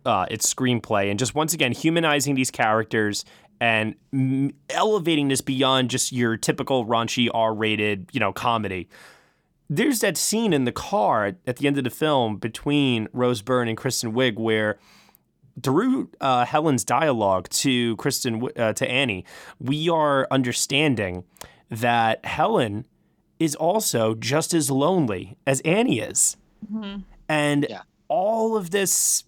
uh, 0.04 0.26
its 0.30 0.52
screenplay, 0.52 1.10
and 1.10 1.18
just 1.18 1.34
once 1.34 1.52
again 1.52 1.72
humanizing 1.72 2.34
these 2.34 2.50
characters 2.50 3.24
and 3.60 3.94
m- 4.12 4.52
elevating 4.70 5.28
this 5.28 5.40
beyond 5.40 5.90
just 5.90 6.12
your 6.12 6.36
typical 6.36 6.86
raunchy 6.86 7.28
R-rated, 7.32 8.10
you 8.12 8.20
know, 8.20 8.32
comedy. 8.32 8.88
There's 9.68 10.00
that 10.00 10.16
scene 10.16 10.52
in 10.52 10.64
the 10.64 10.72
car 10.72 11.36
at 11.46 11.56
the 11.56 11.66
end 11.66 11.78
of 11.78 11.84
the 11.84 11.90
film 11.90 12.36
between 12.36 13.08
Rose 13.12 13.42
Byrne 13.42 13.68
and 13.68 13.76
Kristen 13.76 14.12
Wiig 14.12 14.36
where 14.36 14.78
through 15.62 16.10
uh, 16.20 16.44
Helen's 16.44 16.84
dialogue 16.84 17.48
to 17.48 17.96
Kristen 17.96 18.48
uh, 18.56 18.72
to 18.74 18.90
Annie, 18.90 19.24
we 19.58 19.88
are 19.88 20.28
understanding 20.30 21.24
that 21.70 22.24
Helen 22.24 22.86
is 23.40 23.54
also 23.54 24.14
just 24.14 24.54
as 24.54 24.70
lonely 24.70 25.36
as 25.46 25.60
Annie 25.62 26.00
is. 26.00 26.36
And 27.28 27.66
all 28.08 28.56
of 28.56 28.70
this 28.70 29.24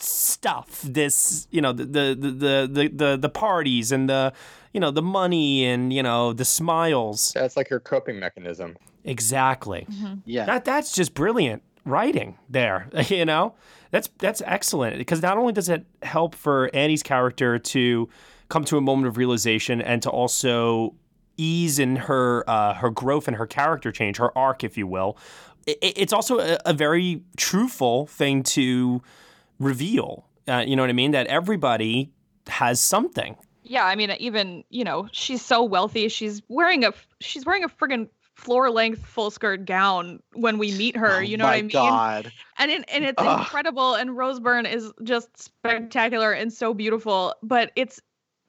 stuff, 0.00 0.82
this, 0.82 1.46
you 1.50 1.60
know, 1.60 1.72
the 1.72 1.84
the 1.84 2.16
the 2.18 2.68
the 2.70 2.88
the, 2.88 3.16
the 3.16 3.28
parties 3.28 3.92
and 3.92 4.08
the 4.08 4.32
you 4.74 4.80
know, 4.80 4.90
the 4.90 5.02
money 5.02 5.64
and, 5.64 5.92
you 5.92 6.02
know, 6.02 6.32
the 6.32 6.44
smiles. 6.44 7.32
That's 7.32 7.56
like 7.56 7.68
her 7.68 7.80
coping 7.80 8.18
mechanism. 8.18 8.76
Exactly. 9.04 9.86
Yeah. 10.24 10.46
That 10.46 10.64
that's 10.64 10.92
just 10.92 11.14
brilliant. 11.14 11.62
writing 11.84 12.38
there. 12.48 12.88
You 13.08 13.24
know, 13.24 13.54
that's 13.90 14.08
that's 14.18 14.42
excellent 14.44 14.98
because 14.98 15.22
not 15.22 15.38
only 15.38 15.52
does 15.52 15.68
it 15.68 15.84
help 16.02 16.34
for 16.34 16.70
Annie's 16.74 17.02
character 17.02 17.58
to 17.58 18.08
come 18.48 18.64
to 18.64 18.76
a 18.76 18.80
moment 18.80 19.08
of 19.08 19.16
realization 19.16 19.80
and 19.80 20.02
to 20.02 20.10
also 20.10 20.94
ease 21.36 21.78
in 21.78 21.96
her 21.96 22.48
uh, 22.48 22.74
her 22.74 22.90
growth 22.90 23.28
and 23.28 23.36
her 23.36 23.46
character 23.46 23.92
change, 23.92 24.16
her 24.16 24.36
arc, 24.36 24.64
if 24.64 24.76
you 24.78 24.86
will. 24.86 25.16
It, 25.66 25.78
it's 25.82 26.12
also 26.12 26.38
a, 26.38 26.58
a, 26.66 26.72
very 26.74 27.22
truthful 27.36 28.06
thing 28.06 28.42
to 28.42 29.02
reveal. 29.58 30.26
Uh, 30.46 30.64
you 30.66 30.76
know 30.76 30.82
what 30.82 30.90
I 30.90 30.94
mean? 30.94 31.12
That 31.12 31.26
everybody 31.28 32.12
has 32.46 32.80
something. 32.80 33.36
Yeah, 33.62 33.86
I 33.86 33.94
mean, 33.94 34.10
even 34.18 34.64
you 34.68 34.84
know, 34.84 35.08
she's 35.12 35.42
so 35.42 35.62
wealthy. 35.62 36.08
She's 36.08 36.42
wearing 36.48 36.84
a 36.84 36.92
she's 37.20 37.46
wearing 37.46 37.64
a 37.64 37.68
friggin' 37.68 38.08
floor 38.34 38.70
length 38.70 39.04
full 39.04 39.30
skirt 39.30 39.64
gown 39.64 40.20
when 40.34 40.58
we 40.58 40.72
meet 40.72 40.96
her. 40.96 41.16
Oh 41.16 41.20
you 41.20 41.36
know 41.36 41.44
what 41.44 41.54
I 41.54 41.62
mean? 41.62 41.72
God. 41.72 42.32
And 42.58 42.70
it, 42.70 42.84
and 42.92 43.04
it's 43.04 43.22
Ugh. 43.22 43.40
incredible. 43.40 43.94
And 43.94 44.16
Rose 44.16 44.38
Byrne 44.40 44.66
is 44.66 44.92
just 45.02 45.36
spectacular 45.42 46.32
and 46.32 46.52
so 46.52 46.74
beautiful. 46.74 47.34
But 47.42 47.72
it's 47.76 48.00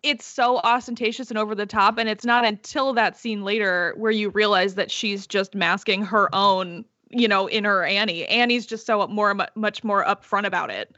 it's 0.04 0.26
so 0.26 0.58
ostentatious 0.60 1.32
and 1.32 1.40
over 1.40 1.56
the 1.56 1.66
top. 1.66 1.98
And 1.98 2.08
it's 2.08 2.26
not 2.26 2.46
until 2.46 2.94
that 2.94 3.18
scene 3.18 3.44
later 3.44 3.94
where 3.98 4.12
you 4.12 4.30
realize 4.30 4.76
that 4.76 4.92
she's 4.92 5.26
just 5.26 5.56
masking 5.56 6.04
her 6.04 6.34
own 6.34 6.86
you 7.12 7.28
know 7.28 7.48
inner 7.50 7.84
annie 7.84 8.26
annie's 8.26 8.66
just 8.66 8.86
so 8.88 9.08
more 9.08 9.36
much 9.56 9.84
more 9.84 10.04
upfront 10.06 10.46
about 10.46 10.72
it 10.72 10.96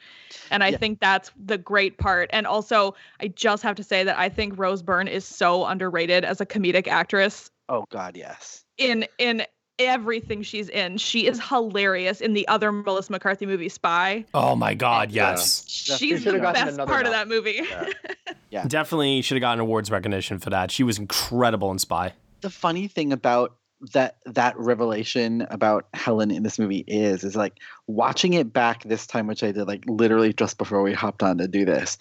and 0.50 0.64
i 0.64 0.72
Yeah. 0.72 0.78
think 0.78 1.02
that's 1.02 1.32
the 1.38 1.58
great 1.58 1.98
part 1.98 2.30
and 2.32 2.48
also 2.48 2.96
i 3.20 3.28
just 3.28 3.62
have 3.62 3.76
to 3.76 3.84
say 3.84 4.06
that 4.06 4.18
i 4.18 4.30
think 4.30 4.58
rose 4.58 4.82
byrne 4.82 5.10
is 5.10 5.26
so 5.26 5.66
underrated 5.66 6.24
as 6.24 6.40
a 6.40 6.46
comedic 6.46 6.88
actress 6.88 7.52
Oh 7.70 7.86
God, 7.90 8.16
yes. 8.18 8.64
in 8.78 9.06
in 9.18 9.44
everything 9.80 10.42
she's 10.42 10.70
in 10.70 10.98
she 10.98 11.28
is 11.28 11.40
hilarious 11.40 12.20
in 12.20 12.34
the 12.34 12.48
other 12.48 12.72
melissa 12.72 13.12
mccarthy 13.12 13.46
movie 13.46 13.70
spy 13.70 14.26
Oh 14.34 14.56
my 14.56 14.74
God, 14.74 15.12
yes. 15.12 15.64
Yeah, 15.88 15.98
she's 15.98 16.24
should've 16.24 16.42
the 16.42 16.52
best 16.52 16.80
part 16.80 17.06
of 17.06 17.12
that 17.12 17.28
movie 17.28 17.62
Yeah. 18.50 18.66
Definitely 18.66 19.22
should 19.22 19.36
have 19.36 19.42
gotten 19.42 19.60
awards 19.60 19.92
recognition 19.92 20.40
for 20.40 20.50
that. 20.50 20.72
She 20.72 20.84
was 20.84 20.98
incredible 20.98 21.72
in 21.72 21.80
Spy. 21.80 22.14
the 22.42 22.50
funny 22.50 22.88
thing 22.88 23.12
about 23.12 23.56
that 23.94 24.18
that 24.26 24.58
revelation 24.58 25.46
about 25.52 25.88
Helen 25.94 26.32
in 26.32 26.42
this 26.44 26.58
movie 26.58 26.84
is 26.88 27.24
is 27.24 27.36
like 27.36 27.60
watching 27.86 28.34
it 28.34 28.52
back 28.52 28.84
this 28.84 29.06
time, 29.06 29.28
which 29.28 29.44
I 29.44 29.52
did 29.52 29.68
like 29.68 29.84
literally 29.86 30.34
just 30.34 30.58
before 30.58 30.82
we 30.82 30.94
hopped 30.94 31.22
on 31.22 31.38
to 31.38 31.48
do 31.48 31.66
this. 31.66 31.98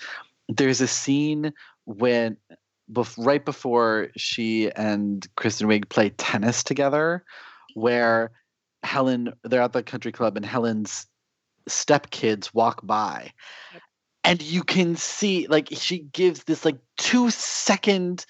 There's 0.49 0.81
a 0.81 0.87
scene 0.87 1.53
when 1.85 2.37
bef- 2.93 3.25
right 3.25 3.45
before 3.45 4.09
she 4.17 4.71
and 4.73 5.27
Kristen 5.37 5.69
Wiig 5.69 5.89
play 5.89 6.11
tennis 6.11 6.63
together, 6.63 7.25
where 7.75 8.33
Helen 8.83 9.33
they're 9.45 9.63
at 9.63 9.73
the 9.73 9.83
country 9.83 10.13
club 10.13 10.37
and 10.37 10.47
Helen's 10.47 11.07
stepkids 11.69 12.55
walk 12.55 12.87
by. 12.87 13.33
And 14.25 14.43
you 14.43 14.63
can 14.63 14.97
see 14.97 15.47
like 15.47 15.69
she 15.73 16.01
gives 16.13 16.45
this 16.45 16.65
like 16.65 16.79
two 16.97 17.31
second 17.31 18.27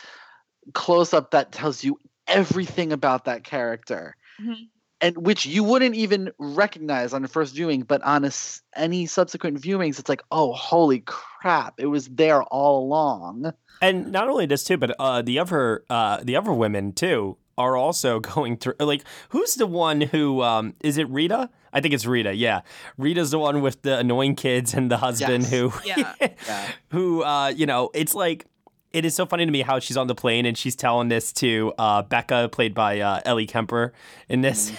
close 0.75 1.15
up 1.15 1.31
that 1.31 1.53
tells 1.53 1.85
you 1.85 1.99
everything 2.27 2.93
about 2.93 3.25
that 3.27 3.45
character 3.45 4.17
Mhm. 4.41 4.69
And 5.01 5.17
which 5.27 5.45
you 5.47 5.63
wouldn't 5.63 5.95
even 5.95 6.31
recognize 6.39 7.13
on 7.13 7.23
the 7.23 7.29
first 7.29 7.55
viewing 7.55 7.83
but 7.83 8.03
on 8.03 8.25
a 8.25 8.29
s 8.29 8.63
any 8.75 9.07
subsequent 9.07 9.61
viewings 9.61 9.99
it's 9.99 10.09
like 10.09 10.23
oh 10.31 10.53
holy 10.53 11.01
crap 11.01 11.75
it 11.79 11.87
was 11.87 12.09
there 12.09 12.43
all 12.45 12.85
along 12.85 13.53
And 13.83 14.11
not 14.11 14.29
only 14.29 14.47
this 14.47 14.65
too, 14.65 14.79
but 14.79 14.97
uh, 14.99 15.21
the 15.21 15.39
other 15.39 15.85
uh, 15.91 16.21
the 16.25 16.35
other 16.35 16.53
women 16.53 16.93
too 16.93 17.37
are 17.59 17.77
also 17.77 18.21
going 18.35 18.57
through. 18.57 18.75
Like, 18.81 19.05
who's 19.29 19.55
the 19.57 19.67
one 19.67 20.01
who 20.01 20.41
um, 20.41 20.73
is 20.81 20.97
it? 20.97 21.09
Rita? 21.11 21.51
I 21.75 21.81
think 21.83 21.93
it's 21.93 22.07
Rita. 22.07 22.33
Yeah, 22.35 22.63
Rita's 22.97 23.31
the 23.33 23.39
one 23.39 23.61
with 23.61 23.83
the 23.83 23.99
annoying 23.99 24.35
kids 24.35 24.73
and 24.73 24.91
the 24.91 24.97
husband 24.97 25.45
Yes. 25.45 25.53
who 25.53 25.73
Yeah. 25.85 26.15
yeah 26.21 26.69
who 26.89 27.23
uh, 27.23 27.49
you 27.49 27.67
know. 27.67 27.91
It's 27.93 28.15
like 28.15 28.47
it 28.93 29.05
is 29.05 29.15
so 29.15 29.27
funny 29.27 29.45
to 29.45 29.53
me 29.53 29.63
how 29.63 29.79
she's 29.79 29.97
on 29.97 30.07
the 30.07 30.15
plane 30.15 30.47
and 30.47 30.57
she's 30.57 30.77
telling 30.77 31.09
this 31.09 31.33
to 31.35 31.73
uh, 31.79 32.03
Becca, 32.03 32.49
played 32.53 32.75
by 32.75 33.01
uh, 33.01 33.21
Ellie 33.25 33.47
Kemper, 33.47 33.93
in 34.29 34.41
this. 34.41 34.73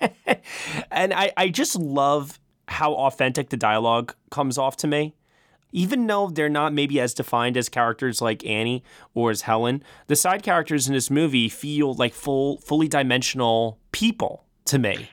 and 0.90 1.12
I, 1.12 1.32
I 1.36 1.48
just 1.48 1.76
love 1.76 2.38
how 2.68 2.94
authentic 2.94 3.50
the 3.50 3.56
dialogue 3.56 4.14
comes 4.30 4.56
off 4.56 4.76
to 4.78 4.86
me. 4.86 5.14
Even 5.72 6.06
though 6.06 6.30
they're 6.30 6.48
not 6.48 6.72
maybe 6.72 6.98
as 6.98 7.14
defined 7.14 7.56
as 7.56 7.68
characters 7.68 8.20
like 8.20 8.44
Annie 8.44 8.82
or 9.14 9.30
as 9.30 9.42
Helen, 9.42 9.84
the 10.08 10.16
side 10.16 10.42
characters 10.42 10.88
in 10.88 10.94
this 10.94 11.10
movie 11.10 11.48
feel 11.48 11.94
like 11.94 12.12
full, 12.12 12.58
fully 12.58 12.88
dimensional 12.88 13.78
people 13.92 14.44
to 14.64 14.78
me. 14.80 15.08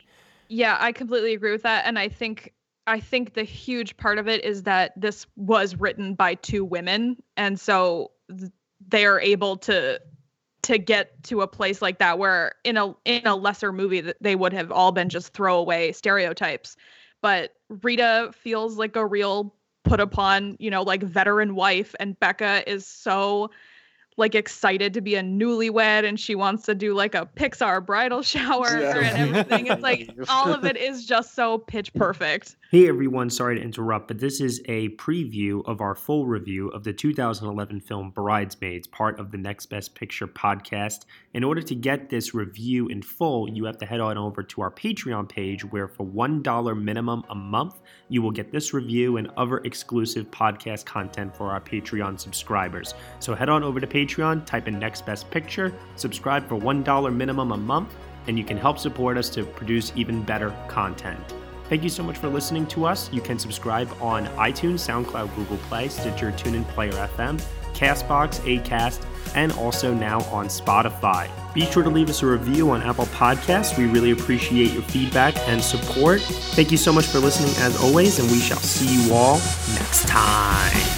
Yeah, 0.48 0.76
I 0.80 0.90
completely 0.92 1.32
agree 1.34 1.52
with 1.52 1.62
that 1.62 1.84
and 1.84 1.98
I 1.98 2.08
think 2.08 2.54
I 2.88 3.00
think 3.00 3.34
the 3.34 3.42
huge 3.44 3.98
part 3.98 4.18
of 4.18 4.28
it 4.28 4.42
is 4.44 4.62
that 4.62 4.92
this 4.96 5.26
was 5.36 5.76
written 5.76 6.14
by 6.14 6.36
two 6.36 6.64
women 6.64 7.22
and 7.36 7.60
so 7.60 8.12
th- 8.36 8.52
they 8.88 9.04
are 9.06 9.20
able 9.20 9.56
to 9.56 10.00
to 10.62 10.78
get 10.78 11.22
to 11.24 11.40
a 11.40 11.46
place 11.46 11.80
like 11.80 11.98
that 11.98 12.18
where 12.18 12.52
in 12.64 12.76
a 12.76 12.94
in 13.04 13.26
a 13.26 13.34
lesser 13.36 13.72
movie 13.72 14.00
that 14.00 14.16
they 14.20 14.34
would 14.34 14.52
have 14.52 14.70
all 14.72 14.92
been 14.92 15.08
just 15.08 15.32
throwaway 15.32 15.92
stereotypes. 15.92 16.76
But 17.22 17.52
Rita 17.82 18.30
feels 18.34 18.76
like 18.76 18.94
a 18.96 19.04
real 19.06 19.54
put 19.84 20.00
upon, 20.00 20.56
you 20.60 20.70
know, 20.70 20.82
like 20.82 21.02
veteran 21.02 21.54
wife 21.54 21.94
and 21.98 22.18
Becca 22.20 22.68
is 22.70 22.86
so 22.86 23.50
like 24.16 24.34
excited 24.34 24.94
to 24.94 25.00
be 25.00 25.14
a 25.14 25.22
newlywed 25.22 26.04
and 26.04 26.18
she 26.18 26.34
wants 26.34 26.64
to 26.64 26.74
do 26.74 26.92
like 26.92 27.14
a 27.14 27.28
Pixar 27.36 27.84
bridal 27.86 28.20
shower 28.22 28.78
Yeah. 28.80 28.96
and 28.98 29.36
everything. 29.36 29.66
It's 29.68 29.82
like 29.82 30.10
all 30.28 30.52
of 30.52 30.64
it 30.64 30.76
is 30.76 31.06
just 31.06 31.34
so 31.34 31.58
pitch 31.58 31.94
perfect. 31.94 32.56
Hey 32.70 32.86
everyone, 32.86 33.30
sorry 33.30 33.56
to 33.56 33.62
interrupt, 33.62 34.08
but 34.08 34.18
this 34.18 34.42
is 34.42 34.60
a 34.66 34.90
preview 34.90 35.62
of 35.64 35.80
our 35.80 35.94
full 35.94 36.26
review 36.26 36.68
of 36.68 36.84
the 36.84 36.92
2011 36.92 37.80
film 37.80 38.10
Bridesmaids, 38.10 38.86
part 38.86 39.18
of 39.18 39.30
the 39.30 39.38
Next 39.38 39.64
Best 39.70 39.94
Picture 39.94 40.26
podcast. 40.26 41.06
In 41.32 41.44
order 41.44 41.62
to 41.62 41.74
get 41.74 42.10
this 42.10 42.34
review 42.34 42.88
in 42.88 43.00
full, 43.00 43.48
you 43.48 43.64
have 43.64 43.78
to 43.78 43.86
head 43.86 44.00
on 44.00 44.18
over 44.18 44.42
to 44.42 44.60
our 44.60 44.70
Patreon 44.70 45.30
page 45.30 45.64
where 45.64 45.88
for 45.88 46.04
$1 46.04 46.82
minimum 46.82 47.24
a 47.30 47.34
month, 47.34 47.80
you 48.10 48.20
will 48.20 48.32
get 48.32 48.52
this 48.52 48.74
review 48.74 49.16
and 49.16 49.30
other 49.38 49.62
exclusive 49.64 50.30
podcast 50.30 50.84
content 50.84 51.34
for 51.34 51.50
our 51.50 51.62
Patreon 51.62 52.20
subscribers. 52.20 52.92
So 53.18 53.34
head 53.34 53.48
on 53.48 53.64
over 53.64 53.80
to 53.80 53.86
Patreon, 53.86 54.44
type 54.44 54.68
in 54.68 54.78
Next 54.78 55.06
Best 55.06 55.30
Picture, 55.30 55.72
subscribe 55.96 56.46
for 56.46 56.58
$1 56.58 57.16
minimum 57.16 57.52
a 57.52 57.56
month, 57.56 57.94
and 58.26 58.38
you 58.38 58.44
can 58.44 58.58
help 58.58 58.78
support 58.78 59.16
us 59.16 59.30
to 59.30 59.44
produce 59.44 59.90
even 59.96 60.22
better 60.22 60.54
content. 60.68 61.32
Thank 61.68 61.82
you 61.82 61.90
so 61.90 62.02
much 62.02 62.16
for 62.16 62.28
listening 62.28 62.66
to 62.68 62.86
us. 62.86 63.12
You 63.12 63.20
can 63.20 63.38
subscribe 63.38 63.90
on 64.00 64.26
iTunes, 64.36 64.80
SoundCloud, 64.80 65.34
Google 65.36 65.58
Play, 65.68 65.88
Stitcher, 65.88 66.32
TuneIn, 66.32 66.66
Player 66.68 66.92
FM, 66.92 67.40
Castbox, 67.74 68.40
Acast, 68.40 69.04
and 69.34 69.52
also 69.52 69.92
now 69.92 70.20
on 70.24 70.46
Spotify. 70.46 71.30
Be 71.52 71.66
sure 71.66 71.82
to 71.82 71.90
leave 71.90 72.08
us 72.08 72.22
a 72.22 72.26
review 72.26 72.70
on 72.70 72.82
Apple 72.82 73.06
Podcasts. 73.06 73.76
We 73.76 73.86
really 73.86 74.12
appreciate 74.12 74.72
your 74.72 74.82
feedback 74.82 75.36
and 75.48 75.62
support. 75.62 76.22
Thank 76.22 76.70
you 76.70 76.78
so 76.78 76.92
much 76.92 77.06
for 77.06 77.18
listening 77.18 77.50
as 77.62 77.80
always, 77.82 78.18
and 78.18 78.30
we 78.30 78.40
shall 78.40 78.58
see 78.58 79.02
you 79.02 79.12
all 79.12 79.36
next 79.74 80.08
time. 80.08 80.97